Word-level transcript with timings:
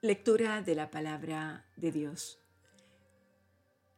Lectura 0.00 0.62
de 0.62 0.76
la 0.76 0.92
palabra 0.92 1.66
de 1.74 1.90
Dios. 1.90 2.38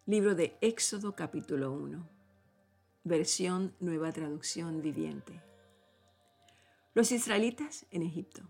Libro 0.07 0.35
de 0.35 0.57
Éxodo 0.63 1.15
capítulo 1.15 1.73
1. 1.73 2.09
Versión 3.05 3.75
Nueva 3.81 4.11
Traducción 4.11 4.81
Viviente. 4.81 5.43
Los 6.95 7.13
israelitas 7.13 7.85
en 7.91 8.01
Egipto. 8.01 8.41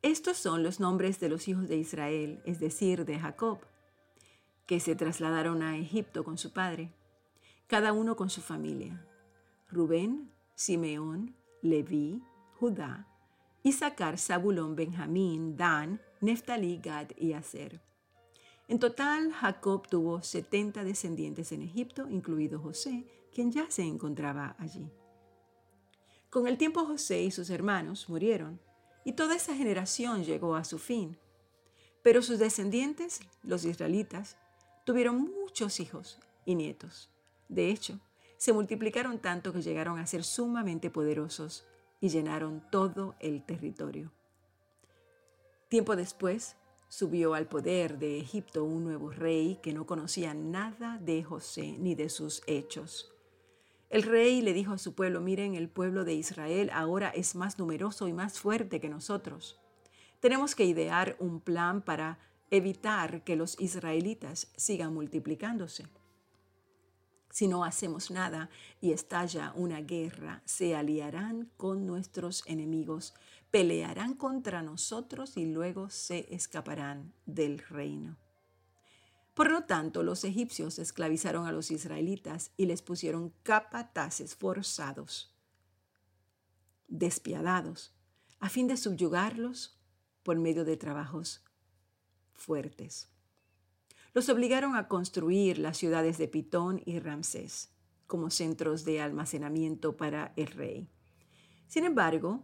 Estos 0.00 0.38
son 0.38 0.62
los 0.62 0.80
nombres 0.80 1.20
de 1.20 1.28
los 1.28 1.48
hijos 1.48 1.68
de 1.68 1.76
Israel, 1.76 2.40
es 2.46 2.60
decir, 2.60 3.04
de 3.04 3.18
Jacob, 3.18 3.58
que 4.64 4.80
se 4.80 4.96
trasladaron 4.96 5.62
a 5.62 5.76
Egipto 5.76 6.24
con 6.24 6.38
su 6.38 6.50
padre, 6.50 6.94
cada 7.66 7.92
uno 7.92 8.16
con 8.16 8.30
su 8.30 8.40
familia. 8.40 9.06
Rubén, 9.68 10.32
Simeón, 10.54 11.36
Leví, 11.60 12.22
Judá, 12.54 13.06
Isaacar, 13.62 14.16
Zabulón, 14.16 14.76
Benjamín, 14.76 15.58
Dan, 15.58 16.00
Neftalí, 16.20 16.80
Gad 16.82 17.10
y 17.16 17.32
Aser. 17.32 17.80
En 18.68 18.78
total, 18.78 19.32
Jacob 19.32 19.86
tuvo 19.88 20.22
70 20.22 20.82
descendientes 20.82 21.52
en 21.52 21.62
Egipto, 21.62 22.08
incluido 22.08 22.58
José, 22.58 23.04
quien 23.32 23.52
ya 23.52 23.70
se 23.70 23.82
encontraba 23.82 24.56
allí. 24.58 24.90
Con 26.30 26.48
el 26.48 26.58
tiempo 26.58 26.84
José 26.84 27.22
y 27.22 27.30
sus 27.30 27.50
hermanos 27.50 28.08
murieron, 28.08 28.60
y 29.04 29.12
toda 29.12 29.36
esa 29.36 29.54
generación 29.54 30.24
llegó 30.24 30.56
a 30.56 30.64
su 30.64 30.78
fin. 30.78 31.16
Pero 32.02 32.22
sus 32.22 32.38
descendientes, 32.38 33.20
los 33.42 33.64
israelitas, 33.64 34.36
tuvieron 34.84 35.32
muchos 35.32 35.78
hijos 35.78 36.18
y 36.44 36.56
nietos. 36.56 37.08
De 37.48 37.70
hecho, 37.70 38.00
se 38.36 38.52
multiplicaron 38.52 39.18
tanto 39.18 39.52
que 39.52 39.62
llegaron 39.62 39.98
a 39.98 40.06
ser 40.06 40.24
sumamente 40.24 40.90
poderosos 40.90 41.64
y 42.00 42.08
llenaron 42.08 42.62
todo 42.70 43.14
el 43.20 43.44
territorio. 43.44 44.12
Tiempo 45.68 45.96
después, 45.96 46.56
subió 46.88 47.34
al 47.34 47.48
poder 47.48 47.98
de 47.98 48.20
Egipto 48.20 48.62
un 48.62 48.84
nuevo 48.84 49.10
rey 49.10 49.58
que 49.62 49.72
no 49.72 49.84
conocía 49.84 50.32
nada 50.32 50.98
de 50.98 51.24
José 51.24 51.76
ni 51.78 51.96
de 51.96 52.08
sus 52.08 52.42
hechos. 52.46 53.12
El 53.90 54.04
rey 54.04 54.42
le 54.42 54.52
dijo 54.52 54.72
a 54.72 54.78
su 54.78 54.94
pueblo, 54.94 55.20
miren, 55.20 55.56
el 55.56 55.68
pueblo 55.68 56.04
de 56.04 56.14
Israel 56.14 56.70
ahora 56.72 57.08
es 57.10 57.34
más 57.34 57.58
numeroso 57.58 58.06
y 58.06 58.12
más 58.12 58.38
fuerte 58.38 58.80
que 58.80 58.88
nosotros. 58.88 59.60
Tenemos 60.20 60.54
que 60.54 60.64
idear 60.64 61.16
un 61.18 61.40
plan 61.40 61.82
para 61.82 62.20
evitar 62.52 63.24
que 63.24 63.34
los 63.34 63.60
israelitas 63.60 64.52
sigan 64.56 64.94
multiplicándose. 64.94 65.86
Si 67.30 67.48
no 67.48 67.64
hacemos 67.64 68.10
nada 68.10 68.48
y 68.80 68.92
estalla 68.92 69.52
una 69.56 69.82
guerra, 69.82 70.42
se 70.46 70.74
aliarán 70.74 71.50
con 71.58 71.86
nuestros 71.86 72.42
enemigos, 72.46 73.14
pelearán 73.50 74.14
contra 74.14 74.62
nosotros 74.62 75.36
y 75.36 75.46
luego 75.46 75.90
se 75.90 76.34
escaparán 76.34 77.12
del 77.26 77.58
reino. 77.58 78.16
Por 79.34 79.50
lo 79.50 79.64
tanto, 79.64 80.02
los 80.02 80.24
egipcios 80.24 80.78
esclavizaron 80.78 81.46
a 81.46 81.52
los 81.52 81.70
israelitas 81.70 82.52
y 82.56 82.66
les 82.66 82.82
pusieron 82.82 83.32
capataces 83.42 84.34
forzados, 84.34 85.34
despiadados, 86.88 87.94
a 88.40 88.48
fin 88.48 88.66
de 88.66 88.76
subyugarlos 88.76 89.78
por 90.22 90.38
medio 90.38 90.64
de 90.64 90.76
trabajos 90.76 91.44
fuertes 92.34 93.08
los 94.16 94.30
obligaron 94.30 94.76
a 94.76 94.88
construir 94.88 95.58
las 95.58 95.76
ciudades 95.76 96.16
de 96.16 96.26
Pitón 96.26 96.80
y 96.86 97.00
Ramsés 97.00 97.68
como 98.06 98.30
centros 98.30 98.82
de 98.86 99.02
almacenamiento 99.02 99.98
para 99.98 100.32
el 100.36 100.46
rey. 100.46 100.88
Sin 101.66 101.84
embargo, 101.84 102.42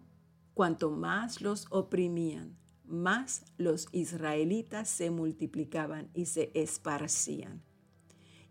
cuanto 0.55 0.91
más 0.91 1.41
los 1.41 1.67
oprimían, 1.71 2.57
más 2.85 3.45
los 3.57 3.89
israelitas 3.93 4.89
se 4.89 5.11
multiplicaban 5.11 6.11
y 6.15 6.27
se 6.27 6.51
esparcían. 6.55 7.63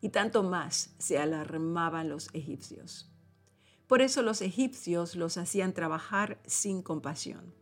Y 0.01 0.09
tanto 0.09 0.43
más 0.43 0.95
se 0.97 1.19
alarmaban 1.19 2.09
los 2.09 2.29
egipcios. 2.33 3.11
Por 3.87 4.01
eso 4.01 4.21
los 4.21 4.41
egipcios 4.41 5.15
los 5.15 5.37
hacían 5.37 5.73
trabajar 5.73 6.41
sin 6.45 6.81
compasión 6.81 7.61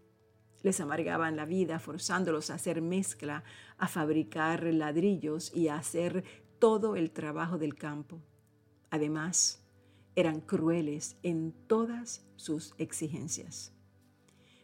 les 0.62 0.80
amargaban 0.82 1.36
la 1.36 1.46
vida 1.46 1.80
forzándolos 1.80 2.50
a 2.50 2.56
hacer 2.56 2.82
mezcla, 2.82 3.44
a 3.78 3.88
fabricar 3.88 4.64
ladrillos 4.64 5.52
y 5.56 5.70
a 5.70 5.78
hacer 5.78 6.24
todo 6.60 6.96
el 6.96 7.12
trabajo 7.12 7.58
del 7.58 7.76
campo. 7.76 8.22
Además, 8.90 9.66
eran 10.16 10.42
crueles 10.42 11.18
en 11.24 11.54
todas 11.68 12.26
sus 12.36 12.74
exigencias. 12.78 13.74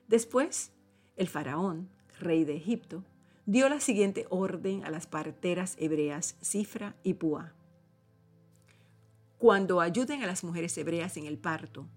Después, 0.07 0.71
el 1.15 1.27
faraón, 1.27 1.89
rey 2.19 2.45
de 2.45 2.55
Egipto, 2.55 3.03
dio 3.45 3.69
la 3.69 3.79
siguiente 3.79 4.25
orden 4.29 4.83
a 4.85 4.89
las 4.89 5.07
parteras 5.07 5.75
hebreas 5.79 6.37
Cifra 6.41 6.95
y 7.03 7.15
Púa. 7.15 7.53
Cuando 9.37 9.81
ayuden 9.81 10.23
a 10.23 10.27
las 10.27 10.43
mujeres 10.43 10.77
hebreas 10.77 11.17
en 11.17 11.25
el 11.25 11.37
parto, 11.37 11.87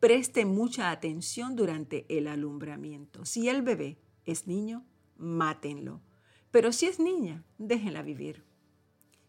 Preste 0.00 0.44
mucha 0.44 0.92
atención 0.92 1.56
durante 1.56 2.06
el 2.08 2.28
alumbramiento. 2.28 3.24
Si 3.24 3.48
el 3.48 3.62
bebé 3.62 3.98
es 4.26 4.46
niño, 4.46 4.84
mátenlo. 5.16 6.00
Pero 6.52 6.70
si 6.70 6.86
es 6.86 7.00
niña, 7.00 7.42
déjenla 7.58 8.02
vivir. 8.02 8.44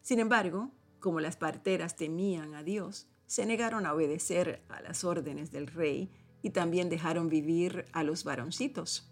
Sin 0.01 0.19
embargo, 0.19 0.69
como 0.99 1.21
las 1.21 1.37
parteras 1.37 1.95
temían 1.95 2.53
a 2.53 2.61
Dios, 2.61 3.07
se 3.25 3.47
negaron 3.47 3.87
a 3.87 3.93
obedecer 3.95 4.61
a 4.69 4.79
las 4.81 5.03
órdenes 5.03 5.49
del 5.49 5.65
rey 5.65 6.11
y 6.41 6.51
también 6.51 6.89
dejaron 6.89 7.29
vivir 7.29 7.85
a 7.91 8.03
los 8.03 8.23
varoncitos. 8.23 9.11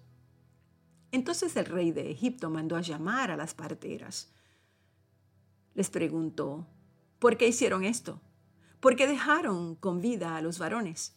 Entonces 1.12 1.56
el 1.56 1.66
rey 1.66 1.92
de 1.92 2.12
Egipto 2.12 2.50
mandó 2.50 2.76
a 2.76 2.82
llamar 2.82 3.32
a 3.32 3.38
las 3.38 3.54
parteras. 3.54 4.32
Les 5.74 5.90
preguntó, 5.90 6.68
¿por 7.20 7.38
qué 7.38 7.48
hicieron 7.48 7.84
esto? 7.84 8.22
¿Por 8.80 8.96
qué 8.96 9.08
dejaron 9.08 9.76
con 9.76 10.02
vida 10.02 10.36
a 10.36 10.42
los 10.42 10.60
varones? 10.60 11.16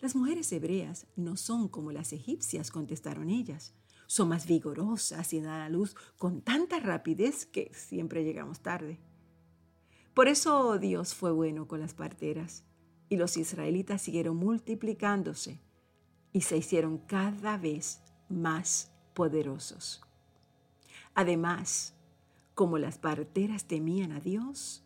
Las 0.00 0.14
mujeres 0.14 0.52
hebreas 0.52 1.06
no 1.16 1.36
son 1.36 1.68
como 1.68 1.90
las 1.90 2.12
egipcias, 2.12 2.70
contestaron 2.70 3.30
ellas. 3.30 3.74
Son 4.06 4.28
más 4.28 4.46
vigorosas 4.46 5.32
y 5.32 5.40
dan 5.40 5.60
a 5.62 5.68
luz 5.68 5.96
con 6.16 6.42
tanta 6.42 6.78
rapidez 6.78 7.46
que 7.46 7.72
siempre 7.74 8.22
llegamos 8.22 8.60
tarde. 8.60 9.00
Por 10.14 10.28
eso 10.28 10.78
Dios 10.78 11.14
fue 11.14 11.32
bueno 11.32 11.66
con 11.66 11.80
las 11.80 11.92
parteras 11.92 12.62
y 13.08 13.16
los 13.16 13.36
israelitas 13.36 14.02
siguieron 14.02 14.36
multiplicándose 14.36 15.60
y 16.32 16.42
se 16.42 16.56
hicieron 16.56 16.98
cada 16.98 17.56
vez 17.56 18.00
más 18.28 18.92
poderosos. 19.14 20.02
Además, 21.14 21.94
como 22.54 22.78
las 22.78 22.98
parteras 22.98 23.66
temían 23.66 24.12
a 24.12 24.20
Dios, 24.20 24.84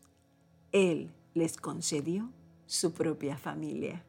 Él 0.72 1.12
les 1.34 1.56
concedió 1.56 2.30
su 2.66 2.92
propia 2.92 3.36
familia. 3.36 4.04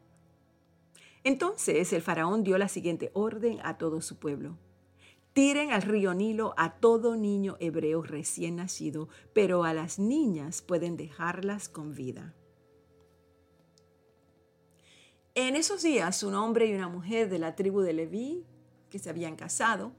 Entonces 1.24 1.92
el 1.92 2.02
faraón 2.02 2.42
dio 2.42 2.58
la 2.58 2.68
siguiente 2.68 3.10
orden 3.14 3.58
a 3.62 3.78
todo 3.78 4.00
su 4.00 4.18
pueblo. 4.18 4.56
Tiren 5.32 5.70
al 5.70 5.82
río 5.82 6.14
Nilo 6.14 6.52
a 6.56 6.74
todo 6.74 7.16
niño 7.16 7.56
hebreo 7.58 8.02
recién 8.02 8.56
nacido, 8.56 9.08
pero 9.32 9.64
a 9.64 9.72
las 9.72 9.98
niñas 9.98 10.60
pueden 10.62 10.96
dejarlas 10.96 11.68
con 11.68 11.94
vida. 11.94 12.34
En 15.34 15.56
esos 15.56 15.82
días, 15.82 16.22
un 16.24 16.34
hombre 16.34 16.66
y 16.66 16.74
una 16.74 16.88
mujer 16.88 17.30
de 17.30 17.38
la 17.38 17.56
tribu 17.56 17.80
de 17.80 17.94
Leví, 17.94 18.44
que 18.90 18.98
se 18.98 19.08
habían 19.08 19.34
casado, 19.34 19.92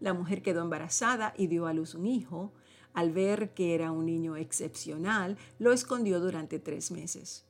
la 0.00 0.14
mujer 0.14 0.40
quedó 0.40 0.62
embarazada 0.62 1.34
y 1.36 1.46
dio 1.46 1.66
a 1.66 1.74
luz 1.74 1.94
un 1.94 2.06
hijo. 2.06 2.54
Al 2.94 3.12
ver 3.12 3.52
que 3.52 3.74
era 3.74 3.92
un 3.92 4.06
niño 4.06 4.36
excepcional, 4.36 5.36
lo 5.58 5.72
escondió 5.72 6.20
durante 6.20 6.58
tres 6.58 6.90
meses. 6.90 7.44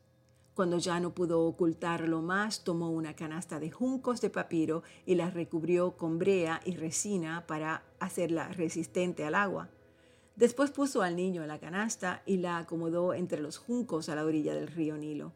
Cuando 0.54 0.78
ya 0.78 0.98
no 0.98 1.14
pudo 1.14 1.42
ocultarlo 1.46 2.22
más, 2.22 2.64
tomó 2.64 2.90
una 2.90 3.14
canasta 3.14 3.60
de 3.60 3.70
juncos 3.70 4.20
de 4.20 4.30
papiro 4.30 4.82
y 5.06 5.14
la 5.14 5.30
recubrió 5.30 5.96
con 5.96 6.18
brea 6.18 6.60
y 6.64 6.74
resina 6.74 7.46
para 7.46 7.84
hacerla 8.00 8.48
resistente 8.48 9.24
al 9.24 9.36
agua. 9.36 9.68
Después 10.34 10.72
puso 10.72 11.02
al 11.02 11.14
niño 11.14 11.42
en 11.42 11.48
la 11.48 11.60
canasta 11.60 12.20
y 12.26 12.38
la 12.38 12.58
acomodó 12.58 13.14
entre 13.14 13.40
los 13.40 13.58
juncos 13.58 14.08
a 14.08 14.16
la 14.16 14.24
orilla 14.24 14.54
del 14.54 14.66
río 14.66 14.96
Nilo. 14.96 15.32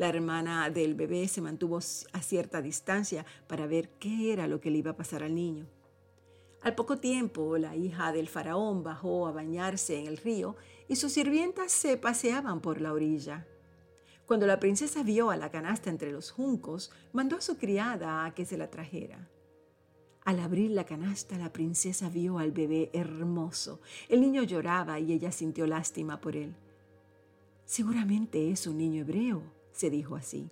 La 0.00 0.08
hermana 0.08 0.70
del 0.70 0.94
bebé 0.94 1.28
se 1.28 1.42
mantuvo 1.42 1.76
a 1.76 2.22
cierta 2.22 2.62
distancia 2.62 3.26
para 3.46 3.66
ver 3.66 3.90
qué 3.98 4.32
era 4.32 4.48
lo 4.48 4.58
que 4.58 4.70
le 4.70 4.78
iba 4.78 4.92
a 4.92 4.96
pasar 4.96 5.22
al 5.22 5.34
niño. 5.34 5.66
Al 6.62 6.74
poco 6.74 6.96
tiempo, 6.96 7.58
la 7.58 7.76
hija 7.76 8.10
del 8.10 8.26
faraón 8.26 8.82
bajó 8.82 9.26
a 9.26 9.32
bañarse 9.32 9.98
en 9.98 10.06
el 10.06 10.16
río 10.16 10.56
y 10.88 10.96
sus 10.96 11.12
sirvientas 11.12 11.70
se 11.70 11.98
paseaban 11.98 12.62
por 12.62 12.80
la 12.80 12.94
orilla. 12.94 13.46
Cuando 14.24 14.46
la 14.46 14.58
princesa 14.58 15.02
vio 15.02 15.30
a 15.30 15.36
la 15.36 15.50
canasta 15.50 15.90
entre 15.90 16.12
los 16.12 16.30
juncos, 16.30 16.90
mandó 17.12 17.36
a 17.36 17.42
su 17.42 17.58
criada 17.58 18.24
a 18.24 18.32
que 18.32 18.46
se 18.46 18.56
la 18.56 18.70
trajera. 18.70 19.28
Al 20.24 20.40
abrir 20.40 20.70
la 20.70 20.84
canasta, 20.84 21.36
la 21.36 21.52
princesa 21.52 22.08
vio 22.08 22.38
al 22.38 22.52
bebé 22.52 22.88
hermoso. 22.94 23.82
El 24.08 24.22
niño 24.22 24.44
lloraba 24.44 24.98
y 24.98 25.12
ella 25.12 25.30
sintió 25.30 25.66
lástima 25.66 26.22
por 26.22 26.36
él. 26.36 26.54
Seguramente 27.66 28.50
es 28.50 28.66
un 28.66 28.78
niño 28.78 29.02
hebreo, 29.02 29.59
se 29.72 29.90
dijo 29.90 30.16
así. 30.16 30.50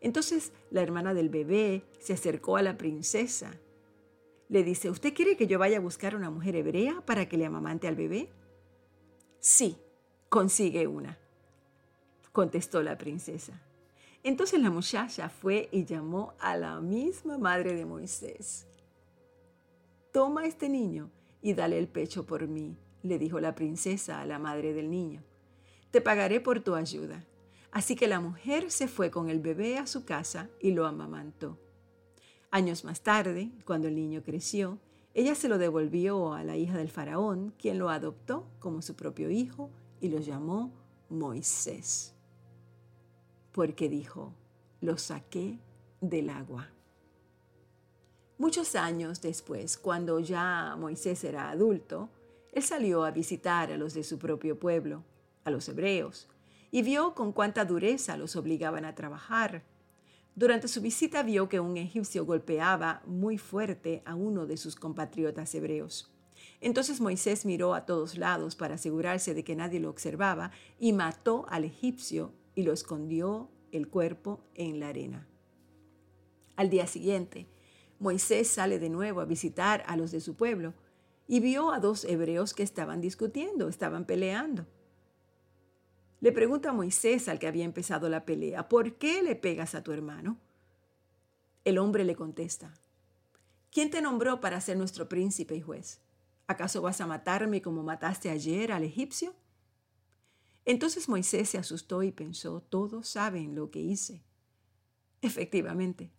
Entonces 0.00 0.52
la 0.70 0.82
hermana 0.82 1.14
del 1.14 1.28
bebé 1.28 1.84
se 1.98 2.14
acercó 2.14 2.56
a 2.56 2.62
la 2.62 2.76
princesa. 2.76 3.52
Le 4.48 4.64
dice, 4.64 4.90
¿usted 4.90 5.14
quiere 5.14 5.36
que 5.36 5.46
yo 5.46 5.58
vaya 5.58 5.76
a 5.76 5.80
buscar 5.80 6.16
una 6.16 6.30
mujer 6.30 6.56
hebrea 6.56 7.02
para 7.06 7.28
que 7.28 7.36
le 7.36 7.46
amamante 7.46 7.86
al 7.86 7.96
bebé? 7.96 8.30
Sí, 9.38 9.76
consigue 10.28 10.86
una, 10.86 11.18
contestó 12.32 12.82
la 12.82 12.98
princesa. 12.98 13.60
Entonces 14.22 14.60
la 14.60 14.70
muchacha 14.70 15.28
fue 15.28 15.68
y 15.72 15.84
llamó 15.84 16.34
a 16.40 16.56
la 16.56 16.80
misma 16.80 17.38
madre 17.38 17.74
de 17.74 17.86
Moisés. 17.86 18.66
Toma 20.12 20.46
este 20.46 20.68
niño 20.68 21.10
y 21.40 21.54
dale 21.54 21.78
el 21.78 21.88
pecho 21.88 22.26
por 22.26 22.46
mí, 22.46 22.76
le 23.02 23.18
dijo 23.18 23.40
la 23.40 23.54
princesa 23.54 24.20
a 24.20 24.26
la 24.26 24.38
madre 24.38 24.74
del 24.74 24.90
niño. 24.90 25.22
Te 25.90 26.00
pagaré 26.00 26.40
por 26.40 26.60
tu 26.60 26.74
ayuda. 26.74 27.24
Así 27.72 27.94
que 27.94 28.08
la 28.08 28.20
mujer 28.20 28.70
se 28.70 28.88
fue 28.88 29.10
con 29.10 29.30
el 29.30 29.40
bebé 29.40 29.78
a 29.78 29.86
su 29.86 30.04
casa 30.04 30.48
y 30.60 30.72
lo 30.72 30.86
amamantó. 30.86 31.58
Años 32.50 32.84
más 32.84 33.02
tarde, 33.02 33.50
cuando 33.64 33.86
el 33.86 33.94
niño 33.94 34.22
creció, 34.24 34.78
ella 35.14 35.34
se 35.34 35.48
lo 35.48 35.58
devolvió 35.58 36.34
a 36.34 36.42
la 36.42 36.56
hija 36.56 36.76
del 36.76 36.88
faraón, 36.88 37.54
quien 37.58 37.78
lo 37.78 37.90
adoptó 37.90 38.46
como 38.58 38.82
su 38.82 38.94
propio 38.94 39.30
hijo 39.30 39.70
y 40.00 40.08
lo 40.08 40.18
llamó 40.18 40.72
Moisés. 41.08 42.14
Porque 43.52 43.88
dijo, 43.88 44.32
lo 44.80 44.98
saqué 44.98 45.58
del 46.00 46.30
agua. 46.30 46.68
Muchos 48.38 48.74
años 48.74 49.20
después, 49.20 49.76
cuando 49.76 50.18
ya 50.18 50.74
Moisés 50.78 51.22
era 51.24 51.50
adulto, 51.50 52.08
él 52.52 52.62
salió 52.62 53.04
a 53.04 53.10
visitar 53.10 53.70
a 53.70 53.76
los 53.76 53.94
de 53.94 54.02
su 54.02 54.18
propio 54.18 54.58
pueblo, 54.58 55.04
a 55.44 55.50
los 55.50 55.68
hebreos, 55.68 56.26
y 56.70 56.82
vio 56.82 57.14
con 57.14 57.32
cuánta 57.32 57.64
dureza 57.64 58.16
los 58.16 58.36
obligaban 58.36 58.84
a 58.84 58.94
trabajar. 58.94 59.64
Durante 60.34 60.68
su 60.68 60.80
visita 60.80 61.22
vio 61.22 61.48
que 61.48 61.60
un 61.60 61.76
egipcio 61.76 62.24
golpeaba 62.24 63.02
muy 63.06 63.38
fuerte 63.38 64.02
a 64.04 64.14
uno 64.14 64.46
de 64.46 64.56
sus 64.56 64.76
compatriotas 64.76 65.54
hebreos. 65.54 66.12
Entonces 66.60 67.00
Moisés 67.00 67.44
miró 67.44 67.74
a 67.74 67.86
todos 67.86 68.16
lados 68.16 68.54
para 68.56 68.74
asegurarse 68.74 69.34
de 69.34 69.44
que 69.44 69.56
nadie 69.56 69.80
lo 69.80 69.90
observaba 69.90 70.52
y 70.78 70.92
mató 70.92 71.46
al 71.48 71.64
egipcio 71.64 72.32
y 72.54 72.62
lo 72.62 72.72
escondió 72.72 73.50
el 73.72 73.88
cuerpo 73.88 74.44
en 74.54 74.80
la 74.80 74.88
arena. 74.88 75.26
Al 76.56 76.70
día 76.70 76.86
siguiente, 76.86 77.46
Moisés 77.98 78.48
sale 78.48 78.78
de 78.78 78.90
nuevo 78.90 79.20
a 79.20 79.26
visitar 79.26 79.82
a 79.86 79.96
los 79.96 80.10
de 80.10 80.20
su 80.20 80.36
pueblo 80.36 80.74
y 81.26 81.40
vio 81.40 81.72
a 81.72 81.80
dos 81.80 82.04
hebreos 82.04 82.54
que 82.54 82.62
estaban 82.62 83.00
discutiendo, 83.00 83.68
estaban 83.68 84.04
peleando. 84.04 84.66
Le 86.20 86.32
pregunta 86.32 86.68
a 86.68 86.72
Moisés 86.74 87.28
al 87.28 87.38
que 87.38 87.46
había 87.46 87.64
empezado 87.64 88.08
la 88.10 88.26
pelea, 88.26 88.68
¿por 88.68 88.96
qué 88.96 89.22
le 89.22 89.36
pegas 89.36 89.74
a 89.74 89.82
tu 89.82 89.92
hermano? 89.92 90.38
El 91.64 91.78
hombre 91.78 92.04
le 92.04 92.14
contesta, 92.14 92.74
¿quién 93.72 93.90
te 93.90 94.02
nombró 94.02 94.40
para 94.40 94.60
ser 94.60 94.76
nuestro 94.76 95.08
príncipe 95.08 95.54
y 95.56 95.62
juez? 95.62 96.00
¿Acaso 96.46 96.82
vas 96.82 97.00
a 97.00 97.06
matarme 97.06 97.62
como 97.62 97.82
mataste 97.82 98.28
ayer 98.28 98.70
al 98.72 98.84
egipcio? 98.84 99.34
Entonces 100.66 101.08
Moisés 101.08 101.48
se 101.48 101.58
asustó 101.58 102.02
y 102.02 102.12
pensó, 102.12 102.60
todos 102.60 103.08
saben 103.08 103.54
lo 103.54 103.70
que 103.70 103.80
hice. 103.80 104.22
Efectivamente, 105.22 106.10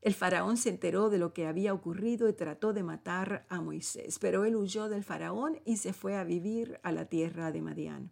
el 0.00 0.14
faraón 0.14 0.56
se 0.56 0.70
enteró 0.70 1.10
de 1.10 1.18
lo 1.18 1.34
que 1.34 1.46
había 1.46 1.74
ocurrido 1.74 2.30
y 2.30 2.32
trató 2.32 2.72
de 2.72 2.82
matar 2.82 3.44
a 3.50 3.60
Moisés, 3.60 4.18
pero 4.18 4.46
él 4.46 4.56
huyó 4.56 4.88
del 4.88 5.04
faraón 5.04 5.60
y 5.66 5.76
se 5.76 5.92
fue 5.92 6.16
a 6.16 6.24
vivir 6.24 6.80
a 6.82 6.92
la 6.92 7.04
tierra 7.06 7.52
de 7.52 7.60
Madián. 7.60 8.10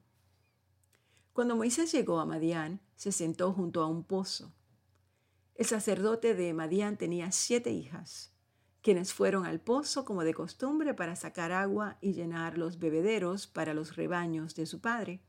Cuando 1.38 1.54
Moisés 1.54 1.92
llegó 1.92 2.18
a 2.18 2.26
Madián, 2.26 2.80
se 2.96 3.12
sentó 3.12 3.52
junto 3.52 3.80
a 3.80 3.86
un 3.86 4.02
pozo. 4.02 4.52
El 5.54 5.66
sacerdote 5.66 6.34
de 6.34 6.52
Madián 6.52 6.96
tenía 6.96 7.30
siete 7.30 7.70
hijas, 7.70 8.34
quienes 8.82 9.12
fueron 9.12 9.46
al 9.46 9.60
pozo 9.60 10.04
como 10.04 10.24
de 10.24 10.34
costumbre 10.34 10.94
para 10.94 11.14
sacar 11.14 11.52
agua 11.52 11.96
y 12.00 12.12
llenar 12.14 12.58
los 12.58 12.80
bebederos 12.80 13.46
para 13.46 13.72
los 13.72 13.94
rebaños 13.94 14.56
de 14.56 14.66
su 14.66 14.80
padre. 14.80 15.22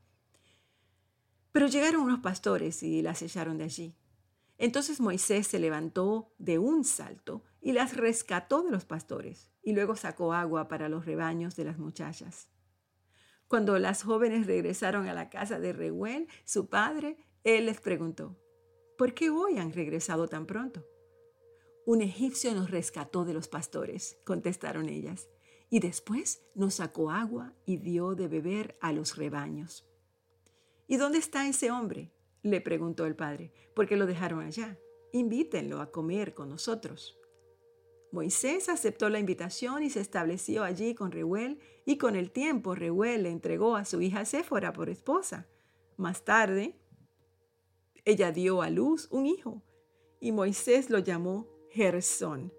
Pero 1.52 1.68
llegaron 1.68 2.00
unos 2.00 2.18
pastores 2.18 2.82
y 2.82 3.02
las 3.02 3.22
echaron 3.22 3.56
de 3.56 3.64
allí. 3.66 3.94
Entonces 4.58 5.00
Moisés 5.00 5.46
se 5.46 5.60
levantó 5.60 6.34
de 6.38 6.58
un 6.58 6.82
salto 6.82 7.44
y 7.60 7.70
las 7.70 7.96
rescató 7.96 8.64
de 8.64 8.72
los 8.72 8.84
pastores 8.84 9.48
y 9.62 9.74
luego 9.74 9.94
sacó 9.94 10.32
agua 10.32 10.66
para 10.66 10.88
los 10.88 11.06
rebaños 11.06 11.54
de 11.54 11.66
las 11.66 11.78
muchachas. 11.78 12.48
Cuando 13.50 13.80
las 13.80 14.04
jóvenes 14.04 14.46
regresaron 14.46 15.08
a 15.08 15.12
la 15.12 15.28
casa 15.28 15.58
de 15.58 15.72
Reuel, 15.72 16.28
su 16.44 16.68
padre, 16.68 17.16
él 17.42 17.66
les 17.66 17.80
preguntó, 17.80 18.38
¿por 18.96 19.12
qué 19.12 19.28
hoy 19.28 19.58
han 19.58 19.72
regresado 19.72 20.28
tan 20.28 20.46
pronto? 20.46 20.86
Un 21.84 22.00
egipcio 22.00 22.54
nos 22.54 22.70
rescató 22.70 23.24
de 23.24 23.34
los 23.34 23.48
pastores, 23.48 24.20
contestaron 24.24 24.88
ellas, 24.88 25.28
y 25.68 25.80
después 25.80 26.46
nos 26.54 26.74
sacó 26.74 27.10
agua 27.10 27.52
y 27.66 27.78
dio 27.78 28.14
de 28.14 28.28
beber 28.28 28.78
a 28.80 28.92
los 28.92 29.16
rebaños. 29.16 29.84
¿Y 30.86 30.96
dónde 30.96 31.18
está 31.18 31.48
ese 31.48 31.72
hombre? 31.72 32.12
le 32.44 32.60
preguntó 32.60 33.04
el 33.04 33.16
padre, 33.16 33.52
¿por 33.74 33.88
qué 33.88 33.96
lo 33.96 34.06
dejaron 34.06 34.44
allá? 34.44 34.78
Invítenlo 35.12 35.80
a 35.80 35.90
comer 35.90 36.34
con 36.34 36.50
nosotros. 36.50 37.19
Moisés 38.12 38.68
aceptó 38.68 39.08
la 39.08 39.18
invitación 39.18 39.82
y 39.82 39.90
se 39.90 40.00
estableció 40.00 40.64
allí 40.64 40.94
con 40.94 41.12
Reuel, 41.12 41.58
y 41.84 41.96
con 41.96 42.16
el 42.16 42.30
tiempo 42.30 42.74
Reuel 42.74 43.24
le 43.24 43.30
entregó 43.30 43.76
a 43.76 43.84
su 43.84 44.00
hija 44.00 44.24
Séfora 44.24 44.72
por 44.72 44.90
esposa. 44.90 45.48
Más 45.96 46.24
tarde, 46.24 46.76
ella 48.04 48.32
dio 48.32 48.62
a 48.62 48.70
luz 48.70 49.08
un 49.10 49.26
hijo, 49.26 49.62
y 50.20 50.32
Moisés 50.32 50.90
lo 50.90 50.98
llamó 50.98 51.48
Gersón. 51.70 52.52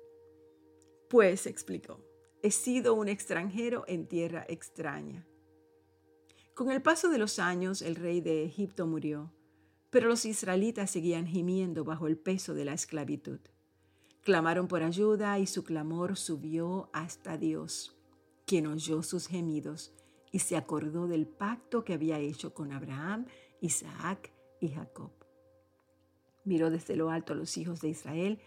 Pues, 1.09 1.45
explicó, 1.45 2.03
he 2.42 2.51
sido 2.51 2.94
un 2.94 3.09
extranjero 3.09 3.83
en 3.88 4.07
tierra 4.07 4.45
extraña. 4.48 5.27
Con 6.53 6.71
el 6.71 6.81
paso 6.81 7.09
de 7.09 7.18
los 7.18 7.39
años, 7.39 7.81
el 7.81 7.95
rey 7.95 8.21
de 8.21 8.45
Egipto 8.45 8.88
murió 8.88 9.33
pero 9.92 10.07
los 10.07 10.25
israelitas 10.25 10.89
seguían 10.89 11.27
gimiendo 11.27 11.83
bajo 11.83 12.07
el 12.07 12.18
peso 12.18 12.56
de 12.56 12.65
la 12.65 12.74
esclavitud. 12.74 13.42
Clamaron 14.24 14.68
por 14.68 14.84
ayuda 14.84 15.40
y 15.40 15.48
su 15.48 15.64
clamor 15.64 16.16
subió 16.16 16.90
hasta 16.94 17.38
Dios, 17.38 17.96
quien 18.46 18.68
oyó 18.68 19.02
sus 19.02 19.28
gemidos 19.28 19.94
y 20.32 20.40
se 20.40 20.56
acordó 20.56 21.08
del 21.08 21.26
pacto 21.28 21.84
que 21.84 21.94
había 21.94 22.20
hecho 22.20 22.54
con 22.54 22.72
Abraham, 22.72 23.26
Isaac 23.62 24.32
y 24.60 24.70
Jacob. 24.70 25.12
Miró 26.44 26.70
desde 26.70 26.96
lo 26.96 27.10
alto 27.10 27.34
a 27.34 27.36
los 27.36 27.58
hijos 27.58 27.82
de 27.82 27.90
Israel 27.90 28.40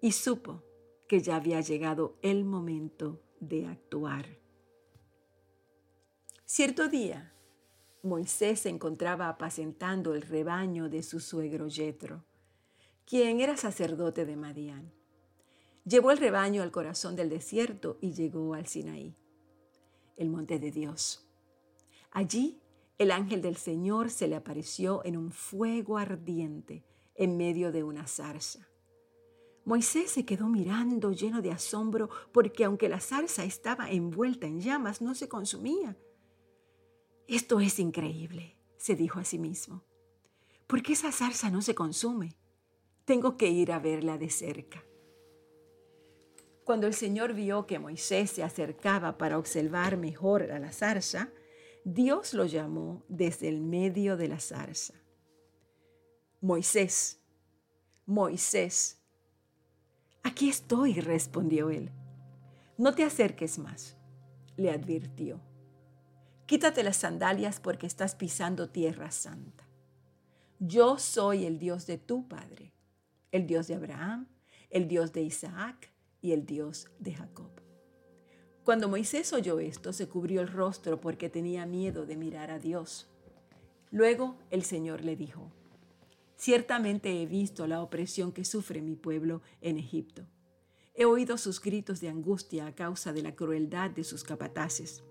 y 0.00 0.12
supo 0.12 0.62
que 1.08 1.20
ya 1.20 1.36
había 1.36 1.60
llegado 1.62 2.16
el 2.22 2.44
momento 2.44 3.20
de 3.40 3.66
actuar. 3.66 4.26
Cierto 6.44 6.88
día, 6.88 7.34
Moisés 8.02 8.60
se 8.60 8.68
encontraba 8.68 9.28
apacentando 9.28 10.14
el 10.14 10.22
rebaño 10.22 10.88
de 10.88 11.02
su 11.02 11.18
suegro 11.18 11.68
Yetro, 11.68 12.24
quien 13.04 13.40
era 13.40 13.56
sacerdote 13.56 14.24
de 14.24 14.36
Madián. 14.36 14.97
Llevó 15.88 16.10
el 16.10 16.18
rebaño 16.18 16.62
al 16.62 16.70
corazón 16.70 17.16
del 17.16 17.30
desierto 17.30 17.96
y 18.02 18.12
llegó 18.12 18.52
al 18.52 18.66
Sinaí, 18.66 19.16
el 20.18 20.28
monte 20.28 20.58
de 20.58 20.70
Dios. 20.70 21.26
Allí 22.10 22.60
el 22.98 23.10
ángel 23.10 23.40
del 23.40 23.56
Señor 23.56 24.10
se 24.10 24.28
le 24.28 24.36
apareció 24.36 25.02
en 25.04 25.16
un 25.16 25.30
fuego 25.30 25.96
ardiente 25.96 26.84
en 27.14 27.38
medio 27.38 27.72
de 27.72 27.84
una 27.84 28.06
zarza. 28.06 28.68
Moisés 29.64 30.10
se 30.10 30.26
quedó 30.26 30.48
mirando 30.48 31.10
lleno 31.12 31.40
de 31.40 31.52
asombro 31.52 32.10
porque 32.32 32.64
aunque 32.64 32.90
la 32.90 33.00
zarza 33.00 33.44
estaba 33.44 33.90
envuelta 33.90 34.46
en 34.46 34.60
llamas, 34.60 35.00
no 35.00 35.14
se 35.14 35.28
consumía. 35.28 35.96
Esto 37.26 37.60
es 37.60 37.78
increíble, 37.78 38.58
se 38.76 38.94
dijo 38.94 39.20
a 39.20 39.24
sí 39.24 39.38
mismo. 39.38 39.84
¿Por 40.66 40.82
qué 40.82 40.92
esa 40.92 41.12
zarza 41.12 41.50
no 41.50 41.62
se 41.62 41.74
consume? 41.74 42.36
Tengo 43.06 43.38
que 43.38 43.48
ir 43.48 43.72
a 43.72 43.78
verla 43.78 44.18
de 44.18 44.28
cerca. 44.28 44.84
Cuando 46.68 46.86
el 46.86 46.92
Señor 46.92 47.32
vio 47.32 47.66
que 47.66 47.78
Moisés 47.78 48.30
se 48.30 48.42
acercaba 48.42 49.16
para 49.16 49.38
observar 49.38 49.96
mejor 49.96 50.52
a 50.52 50.58
la 50.58 50.70
zarza, 50.70 51.30
Dios 51.82 52.34
lo 52.34 52.44
llamó 52.44 53.06
desde 53.08 53.48
el 53.48 53.62
medio 53.62 54.18
de 54.18 54.28
la 54.28 54.38
zarza. 54.38 54.92
Moisés, 56.42 57.22
Moisés. 58.04 59.02
Aquí 60.22 60.50
estoy, 60.50 61.00
respondió 61.00 61.70
él. 61.70 61.90
No 62.76 62.94
te 62.94 63.02
acerques 63.02 63.58
más, 63.58 63.96
le 64.58 64.70
advirtió. 64.70 65.40
Quítate 66.44 66.82
las 66.82 66.98
sandalias 66.98 67.60
porque 67.60 67.86
estás 67.86 68.14
pisando 68.14 68.68
tierra 68.68 69.10
santa. 69.10 69.66
Yo 70.58 70.98
soy 70.98 71.46
el 71.46 71.58
Dios 71.58 71.86
de 71.86 71.96
tu 71.96 72.28
Padre, 72.28 72.74
el 73.32 73.46
Dios 73.46 73.68
de 73.68 73.76
Abraham, 73.76 74.28
el 74.68 74.86
Dios 74.86 75.14
de 75.14 75.22
Isaac 75.22 75.94
y 76.20 76.32
el 76.32 76.46
Dios 76.46 76.88
de 76.98 77.14
Jacob. 77.14 77.50
Cuando 78.64 78.88
Moisés 78.88 79.32
oyó 79.32 79.60
esto, 79.60 79.92
se 79.92 80.08
cubrió 80.08 80.40
el 80.40 80.48
rostro 80.48 81.00
porque 81.00 81.30
tenía 81.30 81.66
miedo 81.66 82.06
de 82.06 82.16
mirar 82.16 82.50
a 82.50 82.58
Dios. 82.58 83.08
Luego 83.90 84.36
el 84.50 84.62
Señor 84.62 85.04
le 85.04 85.16
dijo, 85.16 85.50
Ciertamente 86.36 87.22
he 87.22 87.26
visto 87.26 87.66
la 87.66 87.82
opresión 87.82 88.32
que 88.32 88.44
sufre 88.44 88.80
mi 88.82 88.94
pueblo 88.94 89.42
en 89.60 89.78
Egipto 89.78 90.26
He 91.00 91.04
oído 91.04 91.38
sus 91.38 91.60
gritos 91.60 92.00
de 92.00 92.08
angustia 92.08 92.66
a 92.66 92.74
causa 92.74 93.12
de 93.12 93.22
la 93.22 93.36
crueldad 93.36 93.88
de 93.88 94.02
sus 94.02 94.24
capataces. 94.24 95.04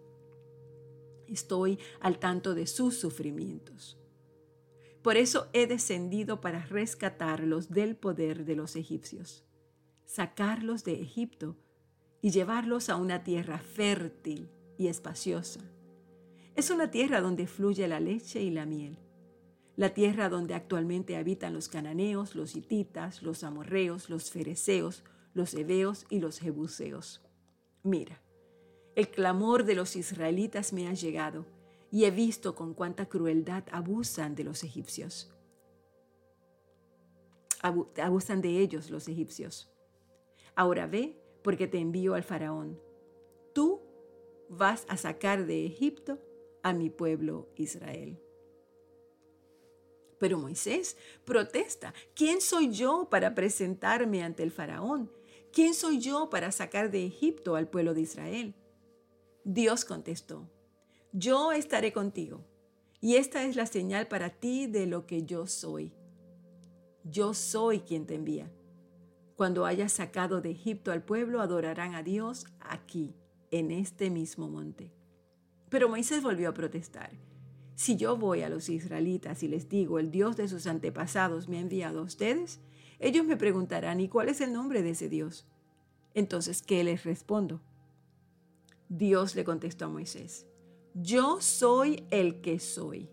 Estoy 1.30 1.80
al 2.02 2.20
tanto 2.20 2.56
de 2.56 2.68
sus 2.68 3.00
sufrimientos. 3.00 3.98
Por 5.02 5.16
eso 5.16 5.48
he 5.54 5.66
descendido 5.66 6.42
para 6.42 6.66
rescatarlos 6.66 7.70
del 7.70 7.96
poder 7.96 8.44
de 8.44 8.58
los 8.58 8.76
egipcios, 8.76 9.46
sacarlos 10.08 10.84
de 10.86 11.02
Egipto 11.02 11.58
y 12.22 12.32
llevarlos 12.32 12.90
a 12.90 12.96
una 12.96 13.24
tierra 13.24 13.60
fértil 13.60 14.50
y 14.78 14.88
espaciosa. 14.88 15.60
Es 16.56 16.72
una 16.72 16.90
tierra 16.90 17.22
donde 17.22 17.46
fluye 17.46 17.88
la 17.88 18.00
leche 18.00 18.42
y 18.42 18.50
la 18.50 18.66
miel, 18.66 18.98
la 19.76 19.94
tierra 19.94 20.30
donde 20.30 20.56
actualmente 20.56 21.18
habitan 21.18 21.54
los 21.54 21.68
cananeos, 21.68 22.36
los 22.36 22.56
hititas, 22.56 23.22
los 23.22 23.44
amorreos, 23.44 24.10
los 24.10 24.32
fereceos, 24.32 25.04
los 25.36 25.54
heveos 25.54 26.08
y 26.10 26.20
los 26.20 26.40
jebuseos. 26.40 27.22
Mira, 27.84 28.20
el 28.96 29.10
clamor 29.10 29.66
de 29.66 29.76
los 29.76 29.96
israelitas 29.96 30.74
me 30.74 30.88
ha 30.88 30.94
llegado 30.94 31.46
y 31.92 32.06
he 32.06 32.12
visto 32.12 32.56
con 32.56 32.74
cuánta 32.74 33.08
crueldad 33.08 33.66
abusan 33.72 34.36
de 34.36 34.46
los 34.46 34.64
egipcios. 34.64 35.32
abusan 37.62 38.42
de 38.42 38.60
ellos 38.60 38.90
los 38.90 39.08
egipcios. 39.10 39.70
Ahora 40.58 40.88
ve, 40.88 41.16
porque 41.44 41.68
te 41.68 41.78
envío 41.78 42.16
al 42.16 42.24
faraón. 42.24 42.82
Tú 43.54 43.80
vas 44.50 44.86
a 44.90 44.98
sacar 44.98 45.46
de 45.46 45.68
Egipto 45.68 46.18
a 46.64 46.74
mi 46.74 46.90
pueblo 46.90 47.48
Israel. 47.56 48.20
Pero 50.18 50.40
Moisés 50.40 50.98
protesta, 51.26 51.94
¿quién 52.16 52.42
soy 52.42 52.72
yo 52.72 53.08
para 53.12 53.36
presentarme 53.36 54.24
ante 54.24 54.42
el 54.42 54.50
faraón? 54.50 55.12
¿Quién 55.54 55.76
soy 55.76 56.00
yo 56.00 56.32
para 56.32 56.52
sacar 56.52 56.90
de 56.90 57.06
Egipto 57.06 57.56
al 57.56 57.70
pueblo 57.70 57.94
de 57.94 58.02
Israel? 58.02 58.56
Dios 59.44 59.86
contestó, 59.86 60.50
yo 61.14 61.52
estaré 61.52 61.94
contigo, 61.94 62.44
y 63.00 63.18
esta 63.18 63.46
es 63.46 63.56
la 63.56 63.68
señal 63.68 64.08
para 64.08 64.32
ti 64.32 64.66
de 64.66 64.88
lo 64.88 65.06
que 65.06 65.22
yo 65.22 65.46
soy. 65.46 65.94
Yo 67.04 67.36
soy 67.36 67.82
quien 67.82 68.08
te 68.08 68.16
envía. 68.16 68.52
Cuando 69.38 69.68
hayas 69.68 69.92
sacado 69.92 70.42
de 70.42 70.50
Egipto 70.50 70.92
al 70.92 71.04
pueblo, 71.04 71.42
adorarán 71.42 71.94
a 71.94 72.02
Dios 72.02 72.48
aquí, 72.60 73.14
en 73.52 73.70
este 73.70 74.10
mismo 74.10 74.50
monte. 74.50 74.92
Pero 75.70 75.88
Moisés 75.88 76.24
volvió 76.24 76.50
a 76.50 76.56
protestar. 76.56 77.12
Si 77.76 77.98
yo 77.98 78.18
voy 78.18 78.42
a 78.42 78.50
los 78.50 78.68
israelitas 78.68 79.44
y 79.44 79.48
les 79.48 79.70
digo, 79.70 80.00
el 80.00 80.10
Dios 80.10 80.38
de 80.38 80.48
sus 80.48 80.66
antepasados 80.66 81.48
me 81.48 81.60
ha 81.60 81.62
enviado 81.62 82.00
a 82.00 82.02
ustedes, 82.02 82.60
ellos 82.98 83.28
me 83.28 83.38
preguntarán, 83.38 84.00
¿y 84.00 84.10
cuál 84.10 84.30
es 84.30 84.42
el 84.42 84.52
nombre 84.52 84.82
de 84.82 84.90
ese 84.90 85.08
Dios? 85.08 85.46
Entonces, 86.16 86.64
¿qué 86.64 86.84
les 86.84 87.04
respondo? 87.04 87.62
Dios 88.90 89.36
le 89.36 89.44
contestó 89.44 89.86
a 89.86 89.90
Moisés, 89.90 90.48
yo 90.96 91.42
soy 91.42 92.08
el 92.10 92.42
que 92.42 92.58
soy. 92.58 93.08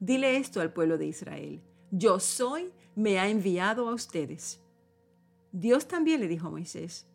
Dile 0.00 0.38
esto 0.38 0.62
al 0.62 0.72
pueblo 0.72 0.96
de 0.96 1.08
Israel, 1.08 1.60
yo 1.90 2.20
soy, 2.20 2.72
me 2.94 3.18
ha 3.18 3.28
enviado 3.28 3.90
a 3.90 3.92
ustedes. 3.92 4.62
Dios 5.58 5.88
también 5.88 6.20
le 6.20 6.28
dijo 6.28 6.48
a 6.48 6.50
Moisés, 6.50 7.06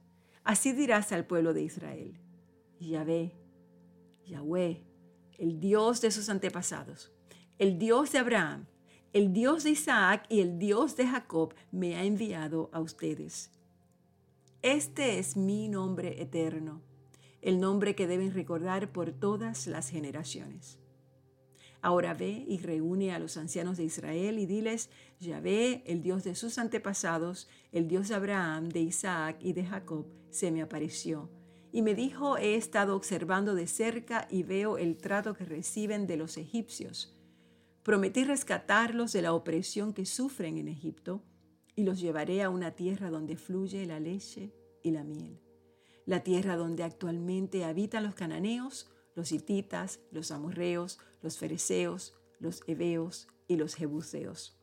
así 0.43 0.71
dirás 0.73 1.11
al 1.11 1.27
pueblo 1.27 1.53
de 1.53 1.61
Israel, 1.61 2.17
Yahvé, 2.79 3.35
Yahweh, 4.25 4.81
el 5.37 5.59
Dios 5.59 6.01
de 6.01 6.09
sus 6.09 6.27
antepasados, 6.27 7.11
el 7.59 7.77
Dios 7.77 8.11
de 8.11 8.17
Abraham, 8.17 8.65
el 9.13 9.31
Dios 9.31 9.63
de 9.63 9.69
Isaac 9.69 10.25
y 10.27 10.39
el 10.39 10.57
Dios 10.57 10.95
de 10.95 11.05
Jacob 11.05 11.53
me 11.71 11.95
ha 11.95 12.03
enviado 12.03 12.71
a 12.73 12.79
ustedes. 12.79 13.51
Este 14.63 15.19
es 15.19 15.37
mi 15.37 15.67
nombre 15.67 16.19
eterno, 16.19 16.81
el 17.43 17.59
nombre 17.59 17.93
que 17.93 18.07
deben 18.07 18.33
recordar 18.33 18.91
por 18.91 19.11
todas 19.11 19.67
las 19.67 19.89
generaciones. 19.89 20.80
Ahora 21.81 22.13
ve 22.13 22.45
y 22.47 22.59
reúne 22.59 23.11
a 23.11 23.19
los 23.19 23.37
ancianos 23.37 23.77
de 23.77 23.85
Israel 23.85 24.37
y 24.39 24.45
diles, 24.45 24.89
Yahvé, 25.19 25.83
el 25.85 26.01
Dios 26.01 26.23
de 26.23 26.35
sus 26.35 26.57
antepasados, 26.57 27.47
el 27.71 27.87
Dios 27.87 28.09
de 28.09 28.15
Abraham, 28.15 28.69
de 28.69 28.81
Isaac 28.81 29.37
y 29.41 29.53
de 29.53 29.65
Jacob, 29.65 30.05
se 30.29 30.51
me 30.51 30.61
apareció. 30.61 31.29
Y 31.71 31.81
me 31.81 31.95
dijo, 31.95 32.37
he 32.37 32.55
estado 32.55 32.95
observando 32.95 33.55
de 33.55 33.65
cerca 33.65 34.27
y 34.29 34.43
veo 34.43 34.77
el 34.77 34.97
trato 34.97 35.33
que 35.33 35.45
reciben 35.45 36.05
de 36.05 36.17
los 36.17 36.37
egipcios 36.37 37.17
Prometí 37.83 38.23
rescatarlos 38.23 39.11
de 39.11 39.23
la 39.23 39.33
opresión 39.33 39.93
que 39.93 40.05
sufren 40.05 40.59
en 40.59 40.67
Egipto 40.67 41.23
y 41.75 41.83
los 41.83 41.99
llevaré 41.99 42.43
a 42.43 42.49
una 42.51 42.71
tierra 42.71 43.09
donde 43.09 43.37
fluye 43.37 43.87
la 43.87 43.99
leche 43.99 44.53
y 44.83 44.91
la 44.91 45.03
miel. 45.03 45.39
La 46.05 46.21
tierra 46.21 46.57
donde 46.57 46.83
actualmente 46.83 47.63
habitan 47.63 48.03
los 48.03 48.13
cananeos, 48.13 48.90
los 49.15 49.31
hititas, 49.31 49.99
los 50.11 50.31
amorreos, 50.31 50.99
los 51.21 51.37
fereceos, 51.37 52.13
los 52.39 52.61
heveos 52.67 53.27
y 53.47 53.55
los 53.55 53.75
jebuseos. 53.75 54.57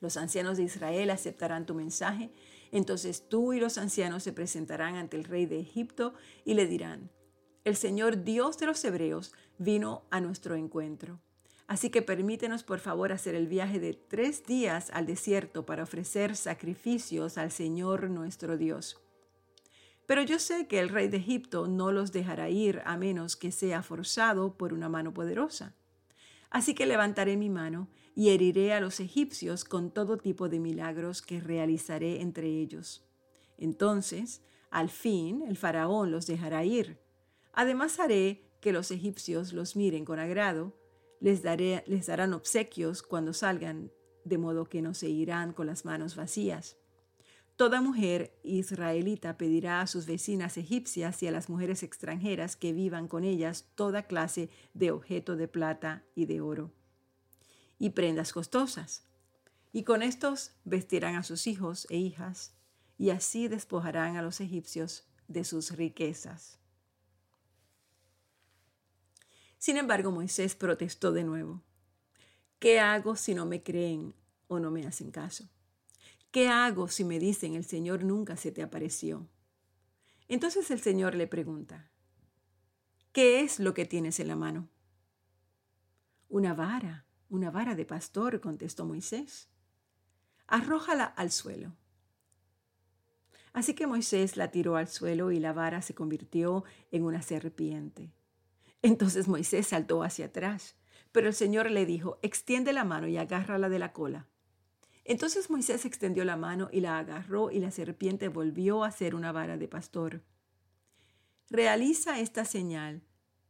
Los 0.00 0.16
ancianos 0.16 0.56
de 0.56 0.64
Israel 0.64 1.10
aceptarán 1.10 1.66
tu 1.66 1.74
mensaje, 1.74 2.30
entonces 2.72 3.28
tú 3.28 3.52
y 3.52 3.60
los 3.60 3.78
ancianos 3.78 4.22
se 4.22 4.32
presentarán 4.32 4.96
ante 4.96 5.16
el 5.16 5.24
rey 5.24 5.46
de 5.46 5.60
Egipto 5.60 6.14
y 6.44 6.54
le 6.54 6.66
dirán, 6.66 7.10
el 7.64 7.76
Señor 7.76 8.24
Dios 8.24 8.58
de 8.58 8.66
los 8.66 8.84
hebreos 8.84 9.32
vino 9.58 10.04
a 10.10 10.20
nuestro 10.20 10.54
encuentro 10.54 11.20
Así 11.66 11.90
que 11.90 12.02
permítenos 12.02 12.62
por 12.62 12.78
favor 12.78 13.12
hacer 13.12 13.34
el 13.34 13.48
viaje 13.48 13.80
de 13.80 13.94
tres 13.94 14.44
días 14.46 14.90
al 14.92 15.06
desierto 15.06 15.66
para 15.66 15.82
ofrecer 15.82 16.36
sacrificios 16.36 17.38
al 17.38 17.50
Señor 17.50 18.08
nuestro 18.08 18.56
Dios. 18.56 19.00
Pero 20.06 20.22
yo 20.22 20.38
sé 20.38 20.68
que 20.68 20.78
el 20.78 20.88
rey 20.88 21.08
de 21.08 21.16
Egipto 21.16 21.66
no 21.66 21.90
los 21.92 22.12
dejará 22.12 22.48
ir 22.48 22.82
a 22.84 22.96
menos 22.96 23.36
que 23.36 23.50
sea 23.50 23.82
forzado 23.82 24.56
por 24.56 24.72
una 24.72 24.88
mano 24.88 25.12
poderosa. 25.12 25.74
Así 26.48 26.74
que 26.74 26.86
levantaré 26.86 27.36
mi 27.36 27.50
mano 27.50 27.88
y 28.14 28.30
heriré 28.30 28.72
a 28.72 28.80
los 28.80 29.00
egipcios 29.00 29.64
con 29.64 29.90
todo 29.90 30.16
tipo 30.16 30.48
de 30.48 30.60
milagros 30.60 31.22
que 31.22 31.40
realizaré 31.40 32.22
entre 32.22 32.46
ellos. 32.48 33.04
Entonces, 33.58 34.42
al 34.70 34.90
fin, 34.90 35.42
el 35.42 35.56
faraón 35.56 36.10
los 36.10 36.26
dejará 36.26 36.64
ir. 36.64 36.98
Además 37.52 37.98
haré 37.98 38.46
que 38.60 38.72
los 38.72 38.90
egipcios 38.90 39.52
los 39.52 39.76
miren 39.76 40.04
con 40.04 40.18
agrado, 40.18 40.78
les, 41.20 41.42
daré, 41.42 41.82
les 41.86 42.06
darán 42.06 42.32
obsequios 42.32 43.02
cuando 43.02 43.32
salgan, 43.32 43.90
de 44.24 44.38
modo 44.38 44.66
que 44.66 44.82
no 44.82 44.94
se 44.94 45.08
irán 45.08 45.52
con 45.52 45.66
las 45.66 45.84
manos 45.84 46.16
vacías. 46.16 46.76
Toda 47.56 47.80
mujer 47.80 48.38
israelita 48.42 49.38
pedirá 49.38 49.80
a 49.80 49.86
sus 49.86 50.04
vecinas 50.04 50.58
egipcias 50.58 51.22
y 51.22 51.26
a 51.26 51.30
las 51.30 51.48
mujeres 51.48 51.82
extranjeras 51.82 52.54
que 52.54 52.74
vivan 52.74 53.08
con 53.08 53.24
ellas 53.24 53.64
toda 53.74 54.02
clase 54.02 54.50
de 54.74 54.90
objeto 54.90 55.36
de 55.36 55.48
plata 55.48 56.04
y 56.14 56.26
de 56.26 56.42
oro 56.42 56.70
y 57.78 57.90
prendas 57.90 58.32
costosas. 58.32 59.04
Y 59.72 59.84
con 59.84 60.02
estos 60.02 60.52
vestirán 60.64 61.16
a 61.16 61.22
sus 61.22 61.46
hijos 61.46 61.86
e 61.90 61.96
hijas 61.96 62.54
y 62.98 63.10
así 63.10 63.48
despojarán 63.48 64.16
a 64.16 64.22
los 64.22 64.40
egipcios 64.40 65.06
de 65.28 65.44
sus 65.44 65.72
riquezas. 65.72 66.58
Sin 69.58 69.76
embargo, 69.76 70.10
Moisés 70.10 70.54
protestó 70.54 71.12
de 71.12 71.24
nuevo. 71.24 71.62
¿Qué 72.58 72.80
hago 72.80 73.16
si 73.16 73.34
no 73.34 73.44
me 73.46 73.62
creen 73.62 74.14
o 74.48 74.60
no 74.60 74.70
me 74.70 74.86
hacen 74.86 75.10
caso? 75.10 75.48
¿Qué 76.36 76.48
hago 76.48 76.88
si 76.88 77.02
me 77.02 77.18
dicen 77.18 77.54
el 77.54 77.64
Señor 77.64 78.04
nunca 78.04 78.36
se 78.36 78.52
te 78.52 78.62
apareció? 78.62 79.26
Entonces 80.28 80.70
el 80.70 80.82
Señor 80.82 81.14
le 81.14 81.26
pregunta, 81.26 81.88
¿qué 83.12 83.40
es 83.40 83.58
lo 83.58 83.72
que 83.72 83.86
tienes 83.86 84.20
en 84.20 84.28
la 84.28 84.36
mano? 84.36 84.68
Una 86.28 86.52
vara, 86.52 87.06
una 87.30 87.50
vara 87.50 87.74
de 87.74 87.86
pastor, 87.86 88.42
contestó 88.42 88.84
Moisés. 88.84 89.48
Arrójala 90.46 91.06
al 91.06 91.30
suelo. 91.30 91.74
Así 93.54 93.72
que 93.72 93.86
Moisés 93.86 94.36
la 94.36 94.50
tiró 94.50 94.76
al 94.76 94.88
suelo 94.88 95.32
y 95.32 95.40
la 95.40 95.54
vara 95.54 95.80
se 95.80 95.94
convirtió 95.94 96.64
en 96.90 97.04
una 97.04 97.22
serpiente. 97.22 98.12
Entonces 98.82 99.26
Moisés 99.26 99.68
saltó 99.68 100.02
hacia 100.02 100.26
atrás, 100.26 100.76
pero 101.12 101.28
el 101.28 101.34
Señor 101.34 101.70
le 101.70 101.86
dijo, 101.86 102.18
extiende 102.20 102.74
la 102.74 102.84
mano 102.84 103.08
y 103.08 103.16
agárrala 103.16 103.70
de 103.70 103.78
la 103.78 103.94
cola. 103.94 104.28
Entonces 105.08 105.50
Moisés 105.50 105.84
extendió 105.84 106.24
la 106.24 106.36
mano 106.36 106.68
y 106.72 106.80
la 106.80 106.98
agarró 106.98 107.52
y 107.52 107.60
la 107.60 107.70
serpiente 107.70 108.28
volvió 108.28 108.82
a 108.82 108.90
ser 108.90 109.14
una 109.14 109.30
vara 109.30 109.56
de 109.56 109.68
pastor. 109.68 110.24
Realiza 111.48 112.18
esta 112.18 112.44
señal, 112.44 113.02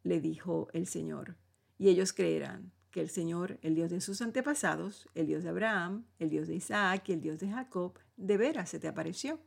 le 0.03 0.21
dijo 0.21 0.69
el 0.75 0.87
Señor, 0.87 1.37
y 1.79 1.89
ellos 1.89 2.13
creerán 2.13 2.73
que 2.91 3.01
el 3.01 3.09
Señor, 3.09 3.59
el 3.63 3.75
Dios 3.75 3.91
de 3.91 4.03
sus 4.03 4.21
antepasados, 4.21 5.09
el 5.15 5.27
Dios 5.27 5.45
de 5.45 5.49
Abraham, 5.49 6.05
el 6.19 6.29
Dios 6.29 6.47
de 6.47 6.57
Isaac 6.57 7.09
y 7.09 7.13
el 7.13 7.23
Dios 7.23 7.41
de 7.41 7.49
Jacob, 7.49 7.99
de 8.19 8.37
veras 8.37 8.69
se 8.69 8.79
te 8.79 8.89
apareció. 8.89 9.41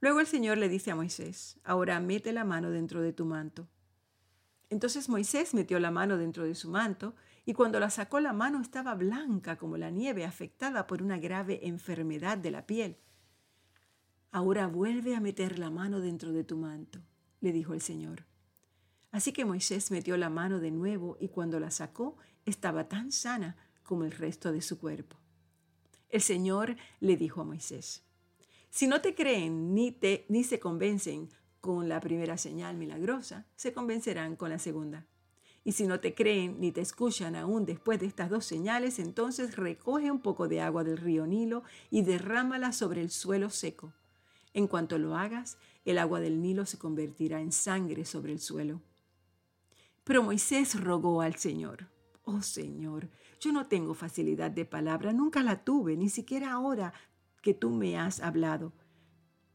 Luego 0.00 0.18
el 0.18 0.26
Señor 0.26 0.58
le 0.58 0.68
dice 0.68 0.90
a 0.90 0.96
Moisés, 0.96 1.60
ahora 1.62 2.00
mete 2.00 2.32
la 2.32 2.44
mano 2.44 2.70
dentro 2.70 3.00
de 3.00 3.12
tu 3.12 3.24
manto. 3.24 3.68
Entonces 4.70 5.08
Moisés 5.08 5.54
metió 5.54 5.78
la 5.78 5.92
mano 5.92 6.18
dentro 6.18 6.44
de 6.44 6.56
su 6.56 6.68
manto 6.68 7.14
y 7.48 7.54
cuando 7.54 7.80
la 7.80 7.88
sacó 7.88 8.20
la 8.20 8.34
mano 8.34 8.60
estaba 8.60 8.94
blanca 8.94 9.56
como 9.56 9.78
la 9.78 9.88
nieve 9.88 10.26
afectada 10.26 10.86
por 10.86 11.02
una 11.02 11.16
grave 11.16 11.66
enfermedad 11.66 12.36
de 12.36 12.50
la 12.50 12.66
piel. 12.66 12.98
Ahora 14.30 14.66
vuelve 14.66 15.16
a 15.16 15.20
meter 15.20 15.58
la 15.58 15.70
mano 15.70 16.00
dentro 16.00 16.30
de 16.32 16.44
tu 16.44 16.58
manto, 16.58 17.00
le 17.40 17.52
dijo 17.52 17.72
el 17.72 17.80
Señor. 17.80 18.26
Así 19.12 19.32
que 19.32 19.46
Moisés 19.46 19.90
metió 19.90 20.18
la 20.18 20.28
mano 20.28 20.60
de 20.60 20.70
nuevo 20.70 21.16
y 21.20 21.28
cuando 21.28 21.58
la 21.58 21.70
sacó 21.70 22.18
estaba 22.44 22.86
tan 22.86 23.12
sana 23.12 23.56
como 23.82 24.04
el 24.04 24.12
resto 24.12 24.52
de 24.52 24.60
su 24.60 24.78
cuerpo. 24.78 25.16
El 26.10 26.20
Señor 26.20 26.76
le 27.00 27.16
dijo 27.16 27.40
a 27.40 27.44
Moisés, 27.44 28.02
si 28.68 28.86
no 28.86 29.00
te 29.00 29.14
creen 29.14 29.72
ni, 29.72 29.90
te, 29.90 30.26
ni 30.28 30.44
se 30.44 30.60
convencen 30.60 31.30
con 31.62 31.88
la 31.88 31.98
primera 32.00 32.36
señal 32.36 32.76
milagrosa, 32.76 33.46
se 33.56 33.72
convencerán 33.72 34.36
con 34.36 34.50
la 34.50 34.58
segunda. 34.58 35.06
Y 35.68 35.72
si 35.72 35.86
no 35.86 36.00
te 36.00 36.14
creen 36.14 36.58
ni 36.60 36.72
te 36.72 36.80
escuchan 36.80 37.36
aún 37.36 37.66
después 37.66 38.00
de 38.00 38.06
estas 38.06 38.30
dos 38.30 38.46
señales, 38.46 38.98
entonces 38.98 39.54
recoge 39.54 40.10
un 40.10 40.18
poco 40.18 40.48
de 40.48 40.62
agua 40.62 40.82
del 40.82 40.96
río 40.96 41.26
Nilo 41.26 41.62
y 41.90 42.00
derrámala 42.00 42.72
sobre 42.72 43.02
el 43.02 43.10
suelo 43.10 43.50
seco. 43.50 43.92
En 44.54 44.66
cuanto 44.66 44.96
lo 44.96 45.14
hagas, 45.14 45.58
el 45.84 45.98
agua 45.98 46.20
del 46.20 46.40
Nilo 46.40 46.64
se 46.64 46.78
convertirá 46.78 47.42
en 47.42 47.52
sangre 47.52 48.06
sobre 48.06 48.32
el 48.32 48.40
suelo. 48.40 48.80
Pero 50.04 50.22
Moisés 50.22 50.80
rogó 50.80 51.20
al 51.20 51.34
Señor, 51.34 51.90
Oh 52.24 52.40
Señor, 52.40 53.10
yo 53.38 53.52
no 53.52 53.66
tengo 53.66 53.92
facilidad 53.92 54.50
de 54.50 54.64
palabra, 54.64 55.12
nunca 55.12 55.42
la 55.42 55.64
tuve, 55.64 55.98
ni 55.98 56.08
siquiera 56.08 56.52
ahora 56.52 56.94
que 57.42 57.52
tú 57.52 57.68
me 57.68 57.98
has 57.98 58.20
hablado. 58.20 58.72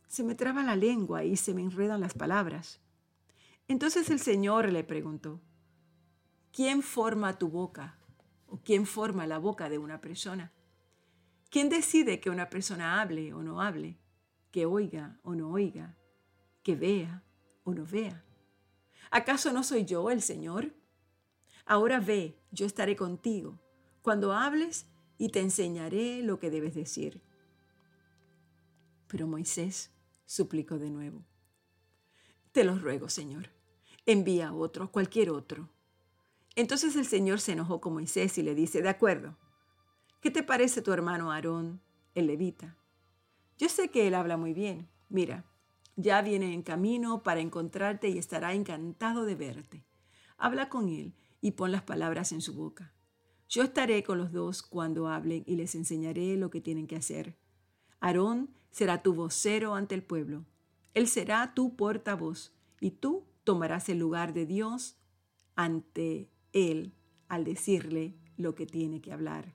Se 0.07 0.23
me 0.23 0.35
traba 0.35 0.61
la 0.61 0.75
lengua 0.75 1.23
y 1.23 1.37
se 1.37 1.55
me 1.55 1.63
enredan 1.63 2.01
las 2.01 2.13
palabras. 2.13 2.81
Entonces 3.67 4.11
el 4.11 4.19
Señor 4.19 4.71
le 4.71 4.83
preguntó, 4.83 5.41
¿quién 6.53 6.83
forma 6.83 7.37
tu 7.37 7.49
boca? 7.49 7.97
¿O 8.47 8.59
quién 8.63 8.85
forma 8.85 9.27
la 9.27 9.39
boca 9.39 9.67
de 9.67 9.79
una 9.79 9.99
persona? 9.99 10.53
¿Quién 11.49 11.69
decide 11.69 12.19
que 12.19 12.29
una 12.29 12.49
persona 12.49 13.01
hable 13.01 13.33
o 13.33 13.41
no 13.41 13.61
hable? 13.61 13.97
Que 14.51 14.65
oiga 14.65 15.19
o 15.23 15.33
no 15.33 15.49
oiga? 15.49 15.97
Que 16.61 16.75
vea 16.75 17.23
o 17.63 17.73
no 17.73 17.85
vea? 17.85 18.23
¿Acaso 19.09 19.51
no 19.51 19.63
soy 19.63 19.85
yo 19.85 20.09
el 20.11 20.21
Señor? 20.21 20.73
Ahora 21.65 21.99
ve, 21.99 22.37
yo 22.51 22.65
estaré 22.65 22.95
contigo 22.95 23.59
cuando 24.01 24.33
hables 24.33 24.85
y 25.17 25.29
te 25.29 25.39
enseñaré 25.39 26.21
lo 26.21 26.39
que 26.39 26.51
debes 26.51 26.75
decir. 26.75 27.21
Pero 29.07 29.27
Moisés 29.27 29.91
suplicó 30.25 30.77
de 30.77 30.89
nuevo. 30.89 31.23
Te 32.51 32.63
lo 32.63 32.77
ruego, 32.77 33.09
Señor, 33.09 33.49
envía 34.05 34.49
a 34.49 34.53
otro, 34.53 34.91
cualquier 34.91 35.31
otro. 35.31 35.69
Entonces 36.55 36.95
el 36.95 37.05
Señor 37.05 37.39
se 37.39 37.53
enojó 37.53 37.81
con 37.81 37.93
Moisés 37.93 38.37
y 38.37 38.43
le 38.43 38.53
dice, 38.53 38.81
de 38.81 38.89
acuerdo, 38.89 39.37
¿qué 40.21 40.29
te 40.29 40.43
parece 40.43 40.81
tu 40.81 40.91
hermano 40.91 41.31
Aarón, 41.31 41.81
el 42.13 42.27
levita? 42.27 42.77
Yo 43.57 43.69
sé 43.69 43.89
que 43.89 44.07
él 44.07 44.13
habla 44.13 44.37
muy 44.37 44.53
bien. 44.53 44.89
Mira, 45.09 45.45
ya 45.95 46.21
viene 46.21 46.53
en 46.53 46.63
camino 46.63 47.23
para 47.23 47.39
encontrarte 47.39 48.09
y 48.09 48.17
estará 48.17 48.53
encantado 48.53 49.25
de 49.25 49.35
verte. 49.35 49.85
Habla 50.37 50.69
con 50.69 50.89
él 50.89 51.15
y 51.41 51.51
pon 51.51 51.71
las 51.71 51.83
palabras 51.83 52.31
en 52.31 52.41
su 52.41 52.53
boca. 52.53 52.93
Yo 53.49 53.63
estaré 53.63 54.03
con 54.03 54.17
los 54.17 54.31
dos 54.31 54.63
cuando 54.63 55.07
hablen 55.07 55.43
y 55.45 55.55
les 55.55 55.75
enseñaré 55.75 56.37
lo 56.37 56.49
que 56.49 56.61
tienen 56.61 56.87
que 56.87 56.95
hacer. 56.95 57.37
Aarón 57.99 58.53
será 58.71 59.03
tu 59.03 59.13
vocero 59.13 59.75
ante 59.75 59.93
el 59.95 60.03
pueblo. 60.03 60.45
Él 60.93 61.07
será 61.07 61.53
tu 61.53 61.75
portavoz 61.75 62.51
y 62.79 62.91
tú 62.91 63.25
tomarás 63.43 63.89
el 63.89 63.99
lugar 63.99 64.33
de 64.33 64.45
Dios 64.45 64.97
ante 65.55 66.32
él 66.53 66.93
al 67.27 67.43
decirle 67.43 68.15
lo 68.37 68.55
que 68.55 68.65
tiene 68.65 69.01
que 69.01 69.11
hablar. 69.11 69.53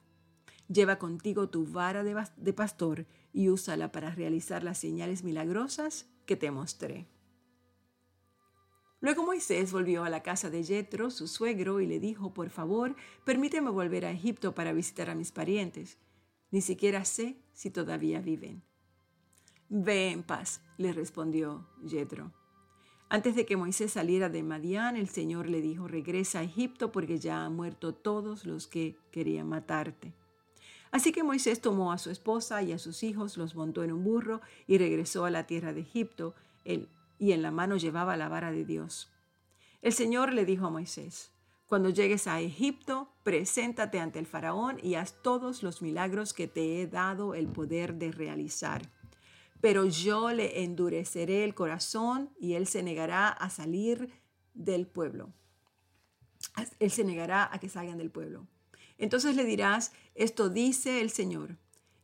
Lleva 0.68 0.98
contigo 0.98 1.48
tu 1.48 1.64
vara 1.64 2.04
de, 2.04 2.52
pastor 2.52 3.06
y 3.32 3.48
úsala 3.48 3.90
para 3.90 4.10
realizar 4.10 4.62
las 4.62 4.78
señales 4.78 5.24
milagrosas 5.24 6.10
que 6.26 6.36
te 6.36 6.50
mostré. 6.50 7.06
Luego 9.00 9.24
Moisés 9.24 9.72
volvió 9.72 10.04
a 10.04 10.10
la 10.10 10.22
casa 10.22 10.50
de 10.50 10.64
Jetro, 10.64 11.10
su 11.10 11.28
suegro, 11.28 11.80
y 11.80 11.86
le 11.86 12.00
dijo, 12.00 12.34
por 12.34 12.50
favor, 12.50 12.96
permíteme 13.24 13.70
volver 13.70 14.04
a 14.04 14.10
Egipto 14.10 14.54
para 14.54 14.72
visitar 14.72 15.08
a 15.08 15.14
mis 15.14 15.30
parientes. 15.30 15.98
Ni 16.50 16.60
siquiera 16.60 17.04
sé 17.04 17.36
si 17.52 17.70
todavía 17.70 18.20
viven. 18.20 18.62
Ve 19.68 20.10
en 20.10 20.22
paz, 20.22 20.62
le 20.78 20.92
respondió 20.92 21.68
Jetro. 21.86 22.32
Antes 23.10 23.34
de 23.34 23.46
que 23.46 23.56
Moisés 23.56 23.92
saliera 23.92 24.28
de 24.28 24.42
Madián, 24.42 24.96
el 24.96 25.08
Señor 25.08 25.48
le 25.48 25.62
dijo, 25.62 25.88
regresa 25.88 26.40
a 26.40 26.42
Egipto 26.42 26.92
porque 26.92 27.18
ya 27.18 27.44
han 27.44 27.56
muerto 27.56 27.94
todos 27.94 28.44
los 28.44 28.66
que 28.66 28.96
querían 29.10 29.48
matarte. 29.48 30.12
Así 30.90 31.12
que 31.12 31.22
Moisés 31.22 31.60
tomó 31.60 31.90
a 31.92 31.98
su 31.98 32.10
esposa 32.10 32.62
y 32.62 32.72
a 32.72 32.78
sus 32.78 33.02
hijos, 33.02 33.38
los 33.38 33.54
montó 33.54 33.82
en 33.82 33.92
un 33.92 34.04
burro 34.04 34.42
y 34.66 34.76
regresó 34.76 35.24
a 35.24 35.30
la 35.30 35.46
tierra 35.46 35.72
de 35.72 35.80
Egipto, 35.80 36.34
y 36.64 37.32
en 37.32 37.42
la 37.42 37.50
mano 37.50 37.76
llevaba 37.76 38.16
la 38.16 38.28
vara 38.28 38.52
de 38.52 38.64
Dios. 38.64 39.10
El 39.80 39.94
Señor 39.94 40.34
le 40.34 40.44
dijo 40.44 40.66
a 40.66 40.70
Moisés, 40.70 41.30
cuando 41.66 41.90
llegues 41.90 42.26
a 42.26 42.40
Egipto, 42.40 43.10
preséntate 43.22 44.00
ante 44.00 44.18
el 44.18 44.26
faraón 44.26 44.78
y 44.82 44.94
haz 44.94 45.22
todos 45.22 45.62
los 45.62 45.82
milagros 45.82 46.34
que 46.34 46.48
te 46.48 46.80
he 46.80 46.86
dado 46.86 47.34
el 47.34 47.46
poder 47.48 47.94
de 47.94 48.10
realizar 48.10 48.90
pero 49.60 49.84
yo 49.84 50.32
le 50.32 50.62
endureceré 50.62 51.44
el 51.44 51.54
corazón 51.54 52.30
y 52.38 52.54
él 52.54 52.66
se 52.66 52.82
negará 52.82 53.28
a 53.28 53.50
salir 53.50 54.10
del 54.54 54.86
pueblo. 54.86 55.32
Él 56.78 56.90
se 56.90 57.04
negará 57.04 57.48
a 57.52 57.58
que 57.58 57.68
salgan 57.68 57.98
del 57.98 58.10
pueblo. 58.10 58.46
Entonces 58.98 59.36
le 59.36 59.44
dirás, 59.44 59.92
esto 60.14 60.48
dice 60.48 61.00
el 61.00 61.10
Señor, 61.10 61.56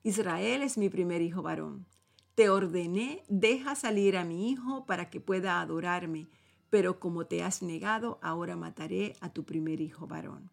Israel 0.02 0.62
es 0.62 0.78
mi 0.78 0.88
primer 0.88 1.22
hijo 1.22 1.42
varón. 1.42 1.86
Te 2.34 2.50
ordené, 2.50 3.24
deja 3.28 3.74
salir 3.74 4.16
a 4.16 4.24
mi 4.24 4.50
hijo 4.50 4.86
para 4.86 5.08
que 5.08 5.20
pueda 5.20 5.60
adorarme, 5.60 6.28
pero 6.70 6.98
como 6.98 7.26
te 7.26 7.42
has 7.42 7.62
negado, 7.62 8.18
ahora 8.22 8.56
mataré 8.56 9.14
a 9.20 9.32
tu 9.32 9.44
primer 9.44 9.80
hijo 9.80 10.06
varón. 10.06 10.50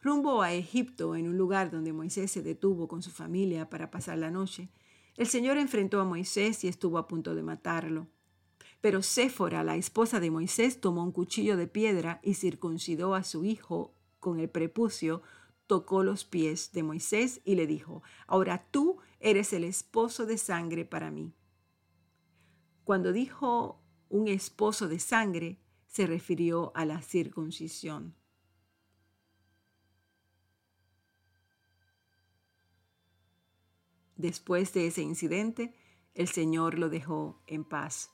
Rumbo 0.00 0.42
a 0.42 0.52
Egipto, 0.52 1.16
en 1.16 1.28
un 1.28 1.38
lugar 1.38 1.70
donde 1.70 1.92
Moisés 1.92 2.30
se 2.30 2.42
detuvo 2.42 2.88
con 2.88 3.02
su 3.02 3.10
familia 3.10 3.70
para 3.70 3.90
pasar 3.90 4.18
la 4.18 4.30
noche, 4.30 4.68
el 5.16 5.26
Señor 5.26 5.58
enfrentó 5.58 6.00
a 6.00 6.04
Moisés 6.04 6.64
y 6.64 6.68
estuvo 6.68 6.98
a 6.98 7.06
punto 7.06 7.34
de 7.34 7.42
matarlo. 7.42 8.08
Pero 8.80 9.02
Séfora, 9.02 9.64
la 9.64 9.76
esposa 9.76 10.20
de 10.20 10.30
Moisés, 10.30 10.80
tomó 10.80 11.02
un 11.04 11.12
cuchillo 11.12 11.56
de 11.56 11.66
piedra 11.66 12.20
y 12.22 12.34
circuncidó 12.34 13.14
a 13.14 13.22
su 13.22 13.44
hijo 13.44 13.94
con 14.20 14.40
el 14.40 14.50
prepucio, 14.50 15.22
tocó 15.66 16.02
los 16.02 16.24
pies 16.24 16.72
de 16.72 16.82
Moisés 16.82 17.40
y 17.44 17.54
le 17.54 17.66
dijo, 17.66 18.02
ahora 18.26 18.66
tú 18.70 18.98
eres 19.20 19.52
el 19.52 19.64
esposo 19.64 20.26
de 20.26 20.36
sangre 20.36 20.84
para 20.84 21.10
mí. 21.10 21.32
Cuando 22.84 23.12
dijo 23.12 23.80
un 24.10 24.28
esposo 24.28 24.88
de 24.88 24.98
sangre, 24.98 25.58
se 25.86 26.06
refirió 26.06 26.72
a 26.74 26.84
la 26.84 27.00
circuncisión. 27.00 28.14
Después 34.16 34.72
de 34.72 34.86
ese 34.86 35.02
incidente, 35.02 35.74
el 36.14 36.28
Señor 36.28 36.78
lo 36.78 36.88
dejó 36.88 37.42
en 37.46 37.64
paz. 37.64 38.10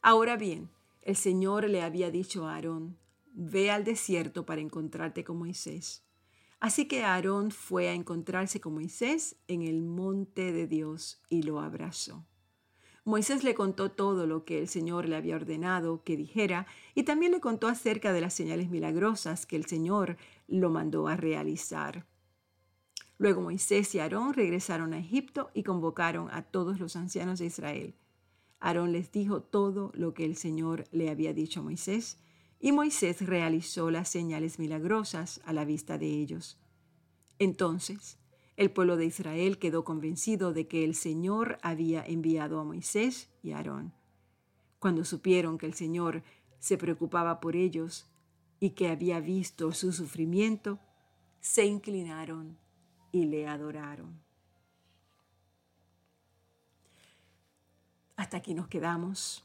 Ahora 0.00 0.36
bien, 0.36 0.70
el 1.02 1.16
Señor 1.16 1.68
le 1.68 1.82
había 1.82 2.10
dicho 2.10 2.46
a 2.46 2.54
Aarón, 2.54 2.98
ve 3.32 3.70
al 3.70 3.84
desierto 3.84 4.46
para 4.46 4.60
encontrarte 4.60 5.24
con 5.24 5.38
Moisés. 5.38 6.02
Así 6.60 6.86
que 6.86 7.04
Aarón 7.04 7.50
fue 7.50 7.88
a 7.88 7.92
encontrarse 7.92 8.60
con 8.60 8.74
Moisés 8.74 9.36
en 9.48 9.62
el 9.62 9.82
monte 9.82 10.52
de 10.52 10.66
Dios 10.66 11.20
y 11.28 11.42
lo 11.42 11.60
abrazó. 11.60 12.24
Moisés 13.06 13.44
le 13.44 13.54
contó 13.54 13.90
todo 13.90 14.26
lo 14.26 14.46
que 14.46 14.58
el 14.58 14.68
Señor 14.68 15.06
le 15.06 15.16
había 15.16 15.36
ordenado 15.36 16.02
que 16.04 16.16
dijera 16.16 16.66
y 16.94 17.02
también 17.02 17.32
le 17.32 17.40
contó 17.40 17.68
acerca 17.68 18.14
de 18.14 18.22
las 18.22 18.32
señales 18.32 18.70
milagrosas 18.70 19.44
que 19.44 19.56
el 19.56 19.66
Señor 19.66 20.16
lo 20.48 20.70
mandó 20.70 21.06
a 21.06 21.16
realizar. 21.16 22.06
Luego 23.18 23.40
Moisés 23.40 23.94
y 23.94 24.00
Aarón 24.00 24.34
regresaron 24.34 24.92
a 24.92 24.98
Egipto 24.98 25.50
y 25.54 25.62
convocaron 25.62 26.28
a 26.30 26.42
todos 26.42 26.80
los 26.80 26.96
ancianos 26.96 27.38
de 27.38 27.46
Israel. 27.46 27.94
Aarón 28.60 28.92
les 28.92 29.12
dijo 29.12 29.42
todo 29.42 29.92
lo 29.94 30.14
que 30.14 30.24
el 30.24 30.36
Señor 30.36 30.84
le 30.90 31.10
había 31.10 31.32
dicho 31.32 31.60
a 31.60 31.62
Moisés, 31.62 32.18
y 32.60 32.72
Moisés 32.72 33.20
realizó 33.24 33.90
las 33.90 34.08
señales 34.08 34.58
milagrosas 34.58 35.40
a 35.44 35.52
la 35.52 35.64
vista 35.64 35.98
de 35.98 36.06
ellos. 36.06 36.58
Entonces, 37.38 38.18
el 38.56 38.70
pueblo 38.70 38.96
de 38.96 39.04
Israel 39.04 39.58
quedó 39.58 39.84
convencido 39.84 40.52
de 40.52 40.66
que 40.66 40.84
el 40.84 40.94
Señor 40.94 41.58
había 41.62 42.04
enviado 42.06 42.58
a 42.60 42.64
Moisés 42.64 43.28
y 43.42 43.52
Aarón. 43.52 43.92
Cuando 44.78 45.04
supieron 45.04 45.58
que 45.58 45.66
el 45.66 45.74
Señor 45.74 46.22
se 46.58 46.78
preocupaba 46.78 47.40
por 47.40 47.56
ellos 47.56 48.06
y 48.60 48.70
que 48.70 48.88
había 48.88 49.20
visto 49.20 49.72
su 49.72 49.92
sufrimiento, 49.92 50.78
se 51.40 51.66
inclinaron 51.66 52.56
y 53.14 53.26
le 53.26 53.46
adoraron. 53.46 54.20
Hasta 58.16 58.38
aquí 58.38 58.54
nos 58.54 58.66
quedamos. 58.66 59.44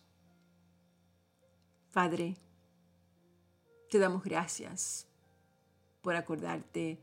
Padre, 1.94 2.36
te 3.92 4.00
damos 4.00 4.24
gracias 4.24 5.06
por 6.02 6.16
acordarte 6.16 6.98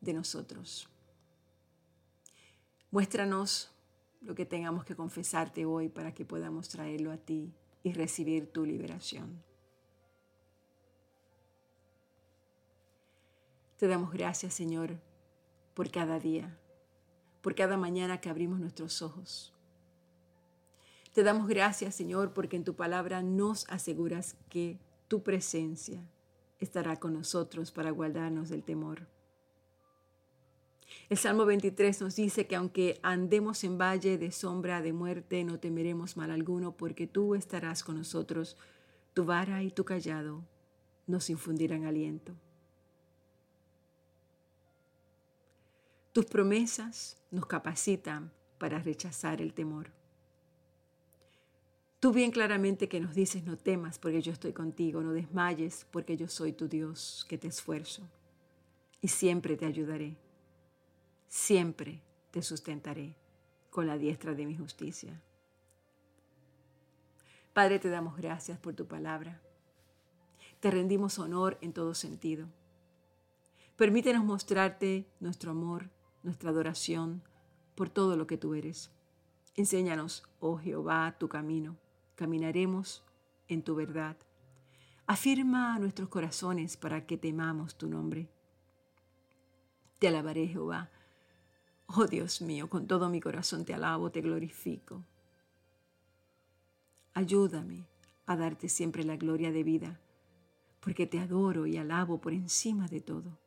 de 0.00 0.14
nosotros. 0.14 0.88
Muéstranos 2.90 3.70
lo 4.22 4.34
que 4.34 4.46
tengamos 4.46 4.86
que 4.86 4.96
confesarte 4.96 5.66
hoy 5.66 5.90
para 5.90 6.14
que 6.14 6.24
podamos 6.24 6.70
traerlo 6.70 7.12
a 7.12 7.18
ti 7.18 7.52
y 7.82 7.92
recibir 7.92 8.50
tu 8.50 8.64
liberación. 8.64 9.44
Te 13.76 13.86
damos 13.86 14.10
gracias, 14.10 14.54
Señor, 14.54 14.98
por 15.76 15.90
cada 15.90 16.18
día, 16.18 16.58
por 17.42 17.54
cada 17.54 17.76
mañana 17.76 18.18
que 18.18 18.30
abrimos 18.30 18.58
nuestros 18.58 19.02
ojos. 19.02 19.52
Te 21.12 21.22
damos 21.22 21.48
gracias, 21.48 21.94
Señor, 21.94 22.32
porque 22.32 22.56
en 22.56 22.64
tu 22.64 22.74
palabra 22.74 23.22
nos 23.22 23.68
aseguras 23.68 24.36
que 24.48 24.78
tu 25.06 25.22
presencia 25.22 26.00
estará 26.60 26.96
con 26.96 27.12
nosotros 27.12 27.72
para 27.72 27.90
guardarnos 27.90 28.48
del 28.48 28.62
temor. 28.62 29.06
El 31.10 31.18
Salmo 31.18 31.44
23 31.44 32.00
nos 32.00 32.16
dice 32.16 32.46
que 32.46 32.56
aunque 32.56 32.98
andemos 33.02 33.62
en 33.62 33.76
valle 33.76 34.16
de 34.16 34.32
sombra 34.32 34.80
de 34.80 34.94
muerte, 34.94 35.44
no 35.44 35.60
temeremos 35.60 36.16
mal 36.16 36.30
alguno, 36.30 36.74
porque 36.74 37.06
tú 37.06 37.34
estarás 37.34 37.84
con 37.84 37.98
nosotros, 37.98 38.56
tu 39.12 39.26
vara 39.26 39.62
y 39.62 39.70
tu 39.70 39.84
callado 39.84 40.42
nos 41.06 41.28
infundirán 41.28 41.84
aliento. 41.84 42.32
Tus 46.16 46.24
promesas 46.24 47.18
nos 47.30 47.44
capacitan 47.44 48.32
para 48.56 48.78
rechazar 48.78 49.42
el 49.42 49.52
temor. 49.52 49.92
Tú 52.00 52.10
bien 52.10 52.30
claramente 52.30 52.88
que 52.88 53.00
nos 53.00 53.14
dices, 53.14 53.44
no 53.44 53.58
temas 53.58 53.98
porque 53.98 54.22
yo 54.22 54.32
estoy 54.32 54.54
contigo, 54.54 55.02
no 55.02 55.12
desmayes 55.12 55.86
porque 55.90 56.16
yo 56.16 56.26
soy 56.26 56.54
tu 56.54 56.68
Dios, 56.68 57.26
que 57.28 57.36
te 57.36 57.48
esfuerzo 57.48 58.08
y 59.02 59.08
siempre 59.08 59.58
te 59.58 59.66
ayudaré 59.66 60.16
siempre 61.28 62.00
te 62.30 62.40
sustentaré 62.40 63.14
con 63.68 63.86
la 63.86 63.98
diestra 63.98 64.32
de 64.32 64.46
mi 64.46 64.56
justicia. 64.56 65.20
Padre, 67.52 67.78
te 67.78 67.90
damos 67.90 68.16
gracias 68.16 68.58
por 68.58 68.72
tu 68.72 68.86
palabra. 68.86 69.42
Te 70.60 70.70
rendimos 70.70 71.18
honor 71.18 71.58
en 71.60 71.74
todo 71.74 71.92
sentido. 71.92 72.46
Permítenos 73.76 74.24
mostrarte 74.24 75.06
nuestro 75.20 75.50
amor, 75.50 75.90
nuestra 76.26 76.50
adoración 76.50 77.22
por 77.74 77.88
todo 77.88 78.16
lo 78.16 78.26
que 78.26 78.36
tú 78.36 78.54
eres. 78.54 78.90
Enséñanos, 79.54 80.24
oh 80.40 80.58
Jehová, 80.58 81.16
tu 81.18 81.28
camino. 81.28 81.76
Caminaremos 82.16 83.02
en 83.48 83.62
tu 83.62 83.74
verdad. 83.74 84.16
Afirma 85.06 85.78
nuestros 85.78 86.10
corazones 86.10 86.76
para 86.76 87.06
que 87.06 87.16
temamos 87.16 87.76
tu 87.76 87.88
nombre. 87.88 88.28
Te 89.98 90.08
alabaré, 90.08 90.48
Jehová, 90.48 90.90
Oh 91.88 92.06
Dios 92.06 92.42
mío, 92.42 92.68
con 92.68 92.86
todo 92.86 93.08
mi 93.08 93.20
corazón 93.20 93.64
te 93.64 93.72
alabo, 93.72 94.10
te 94.10 94.20
glorifico. 94.20 95.04
Ayúdame 97.14 97.86
a 98.26 98.36
darte 98.36 98.68
siempre 98.68 99.04
la 99.04 99.16
gloria 99.16 99.52
de 99.52 99.62
vida, 99.62 100.00
porque 100.80 101.06
te 101.06 101.20
adoro 101.20 101.66
y 101.66 101.76
alabo 101.76 102.20
por 102.20 102.32
encima 102.32 102.88
de 102.88 103.00
todo. 103.00 103.38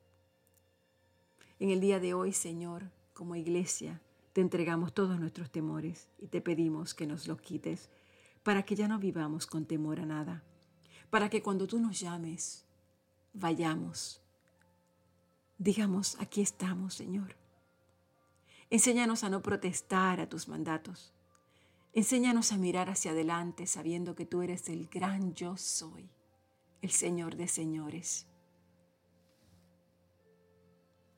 En 1.59 1.71
el 1.71 1.81
día 1.81 1.99
de 1.99 2.13
hoy, 2.13 2.31
Señor, 2.31 2.89
como 3.13 3.35
iglesia, 3.35 4.01
te 4.31 4.39
entregamos 4.39 4.93
todos 4.93 5.19
nuestros 5.19 5.51
temores 5.51 6.07
y 6.17 6.27
te 6.27 6.39
pedimos 6.39 6.93
que 6.93 7.05
nos 7.05 7.27
los 7.27 7.41
quites 7.41 7.89
para 8.43 8.63
que 8.63 8.77
ya 8.77 8.87
no 8.87 8.97
vivamos 8.97 9.45
con 9.45 9.65
temor 9.65 9.99
a 9.99 10.05
nada, 10.05 10.41
para 11.09 11.29
que 11.29 11.43
cuando 11.43 11.67
tú 11.67 11.77
nos 11.81 11.99
llames, 11.99 12.63
vayamos. 13.33 14.21
Digamos, 15.57 16.15
aquí 16.21 16.39
estamos, 16.39 16.93
Señor. 16.93 17.35
Enséñanos 18.69 19.25
a 19.25 19.29
no 19.29 19.41
protestar 19.41 20.21
a 20.21 20.29
tus 20.29 20.47
mandatos. 20.47 21.11
Enséñanos 21.91 22.53
a 22.53 22.57
mirar 22.57 22.89
hacia 22.89 23.11
adelante 23.11 23.67
sabiendo 23.67 24.15
que 24.15 24.25
tú 24.25 24.41
eres 24.43 24.69
el 24.69 24.87
gran 24.87 25.33
yo 25.33 25.57
soy, 25.57 26.09
el 26.81 26.91
Señor 26.91 27.35
de 27.35 27.49
señores. 27.49 28.28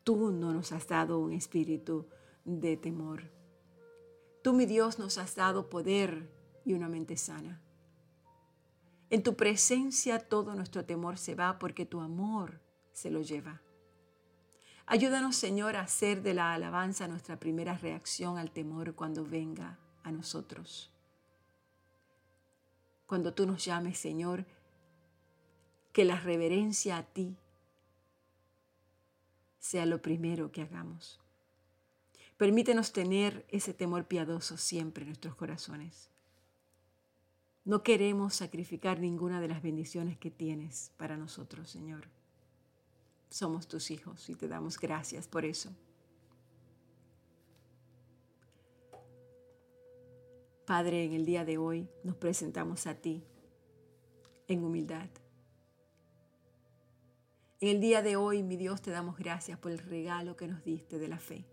Tú 0.03 0.31
no 0.31 0.53
nos 0.53 0.71
has 0.71 0.87
dado 0.87 1.19
un 1.19 1.33
espíritu 1.33 2.07
de 2.43 2.77
temor. 2.77 3.31
Tú, 4.41 4.53
mi 4.53 4.65
Dios, 4.65 4.97
nos 4.97 5.17
has 5.17 5.35
dado 5.35 5.69
poder 5.69 6.29
y 6.65 6.73
una 6.73 6.89
mente 6.89 7.17
sana. 7.17 7.61
En 9.09 9.23
tu 9.23 9.35
presencia 9.35 10.19
todo 10.19 10.55
nuestro 10.55 10.85
temor 10.85 11.17
se 11.17 11.35
va 11.35 11.59
porque 11.59 11.85
tu 11.85 11.99
amor 11.99 12.61
se 12.93 13.11
lo 13.11 13.21
lleva. 13.21 13.61
Ayúdanos, 14.85 15.35
Señor, 15.35 15.75
a 15.75 15.81
hacer 15.81 16.21
de 16.21 16.33
la 16.33 16.53
alabanza 16.53 17.07
nuestra 17.07 17.39
primera 17.39 17.77
reacción 17.77 18.37
al 18.37 18.51
temor 18.51 18.95
cuando 18.95 19.23
venga 19.23 19.77
a 20.03 20.11
nosotros. 20.11 20.91
Cuando 23.05 23.33
tú 23.33 23.45
nos 23.45 23.63
llames, 23.63 23.97
Señor, 23.97 24.45
que 25.91 26.05
la 26.05 26.19
reverencia 26.19 26.97
a 26.97 27.03
ti 27.03 27.37
sea 29.61 29.85
lo 29.85 30.01
primero 30.01 30.51
que 30.51 30.63
hagamos. 30.63 31.21
Permítenos 32.35 32.91
tener 32.91 33.45
ese 33.47 33.73
temor 33.73 34.07
piadoso 34.07 34.57
siempre 34.57 35.03
en 35.03 35.11
nuestros 35.11 35.35
corazones. 35.35 36.09
No 37.63 37.81
queremos 37.81 38.35
sacrificar 38.35 38.99
ninguna 38.99 39.39
de 39.39 39.47
las 39.47 39.61
bendiciones 39.61 40.17
que 40.17 40.31
tienes 40.31 40.91
para 40.97 41.15
nosotros, 41.15 41.69
Señor 41.69 42.09
somos 43.31 43.67
tus 43.67 43.91
hijos 43.91 44.29
y 44.29 44.35
te 44.35 44.47
damos 44.47 44.77
gracias 44.77 45.27
por 45.27 45.45
eso. 45.45 45.71
Padre, 50.65 51.05
en 51.05 51.13
el 51.13 51.25
día 51.25 51.43
de 51.43 51.57
hoy 51.57 51.89
nos 52.03 52.15
presentamos 52.17 52.87
a 52.87 52.95
ti 52.95 53.23
en 54.47 54.63
humildad. 54.63 55.09
En 57.61 57.69
el 57.69 57.79
día 57.79 58.01
de 58.01 58.17
hoy, 58.17 58.43
mi 58.43 58.57
Dios, 58.57 58.81
te 58.81 58.91
damos 58.91 59.17
gracias 59.17 59.57
por 59.57 59.71
el 59.71 59.79
regalo 59.79 60.35
que 60.35 60.47
nos 60.47 60.63
diste 60.63 60.99
de 60.99 61.07
la 61.07 61.19
fe. 61.19 61.45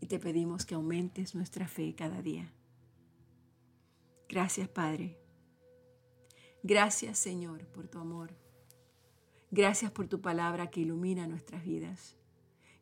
Y 0.00 0.06
te 0.06 0.20
pedimos 0.20 0.64
que 0.64 0.76
aumentes 0.76 1.34
nuestra 1.34 1.66
fe 1.66 1.94
cada 1.96 2.22
día. 2.22 2.52
Gracias, 4.28 4.68
Padre. 4.68 5.18
Gracias, 6.62 7.18
Señor, 7.18 7.66
por 7.68 7.88
tu 7.88 7.98
amor 7.98 8.36
Gracias 9.50 9.90
por 9.90 10.06
tu 10.08 10.20
palabra 10.20 10.68
que 10.68 10.80
ilumina 10.80 11.26
nuestras 11.26 11.64
vidas. 11.64 12.16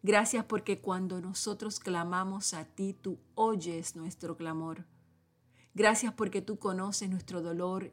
Gracias 0.02 0.44
porque 0.44 0.80
cuando 0.80 1.20
nosotros 1.20 1.78
clamamos 1.78 2.54
a 2.54 2.64
ti, 2.64 2.92
tú 2.92 3.20
oyes 3.36 3.94
nuestro 3.94 4.36
clamor. 4.36 4.84
Gracias 5.74 6.12
porque 6.12 6.42
tú 6.42 6.58
conoces 6.58 7.08
nuestro 7.08 7.40
dolor, 7.40 7.92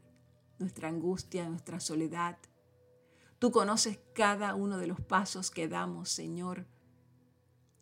nuestra 0.57 0.87
angustia, 0.87 1.47
nuestra 1.47 1.79
soledad. 1.79 2.37
Tú 3.43 3.51
conoces 3.51 3.99
cada 4.13 4.55
uno 4.55 4.77
de 4.77 4.87
los 4.87 5.01
pasos 5.01 5.51
que 5.51 5.67
damos, 5.67 6.07
Señor. 6.07 6.65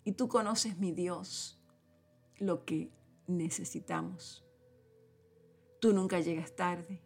Y 0.04 0.14
tú 0.14 0.28
conoces, 0.28 0.80
mi 0.80 0.92
Dios, 0.92 1.62
lo 2.40 2.66
que 2.66 2.90
necesitamos. 3.28 4.44
Tú 5.80 5.94
nunca 5.94 6.20
llegas 6.20 6.56
tarde. 6.56 7.04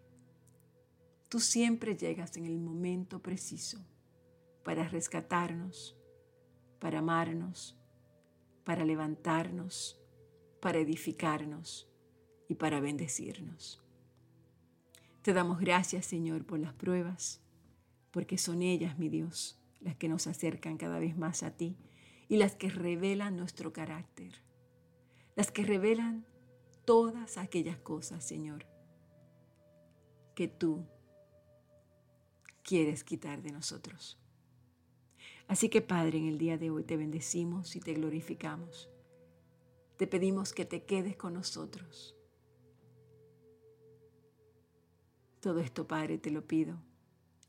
Tú 1.28 1.42
siempre 1.42 1.98
llegas 1.98 2.38
en 2.38 2.46
el 2.46 2.58
momento 2.58 3.22
preciso 3.22 3.86
para 4.64 4.88
rescatarnos, 4.88 5.98
para 6.80 7.00
amarnos, 7.00 7.78
para 8.64 8.86
levantarnos, 8.86 10.00
para 10.62 10.78
edificarnos 10.78 11.90
y 12.48 12.56
para 12.56 12.80
bendecirnos. 12.80 13.84
Te 15.24 15.34
damos 15.34 15.60
gracias, 15.60 16.06
Señor, 16.06 16.46
por 16.46 16.60
las 16.60 16.74
pruebas, 16.74 17.45
porque 18.16 18.38
son 18.38 18.62
ellas, 18.62 18.98
mi 18.98 19.10
Dios, 19.10 19.60
las 19.82 19.98
que 19.98 20.08
nos 20.08 20.26
acercan 20.26 20.78
cada 20.78 21.00
vez 21.00 21.18
más 21.18 21.44
a 21.44 21.58
ti 21.58 21.76
y 22.30 22.38
las 22.38 22.56
que 22.56 22.70
revelan 22.70 23.36
nuestro 23.36 23.74
carácter, 23.74 24.42
las 25.36 25.52
que 25.52 25.66
revelan 25.66 26.26
todas 26.86 27.38
aquellas 27.38 27.78
cosas, 27.78 28.26
Señor, 28.26 28.66
que 30.34 30.48
tú 30.48 30.86
quieres 32.64 33.04
quitar 33.04 33.42
de 33.42 33.52
nosotros. 33.52 34.18
Así 35.50 35.68
que 35.68 35.82
Padre, 35.82 36.20
en 36.20 36.28
el 36.28 36.38
día 36.38 36.58
de 36.58 36.70
hoy 36.70 36.86
te 36.86 36.96
bendecimos 36.96 37.76
y 37.76 37.82
te 37.82 37.96
glorificamos. 37.96 38.90
Te 39.98 40.08
pedimos 40.08 40.54
que 40.54 40.64
te 40.64 40.86
quedes 40.86 41.18
con 41.18 41.34
nosotros. 41.34 42.16
Todo 45.42 45.60
esto, 45.60 45.86
Padre, 45.86 46.18
te 46.18 46.32
lo 46.32 46.48
pido 46.48 46.80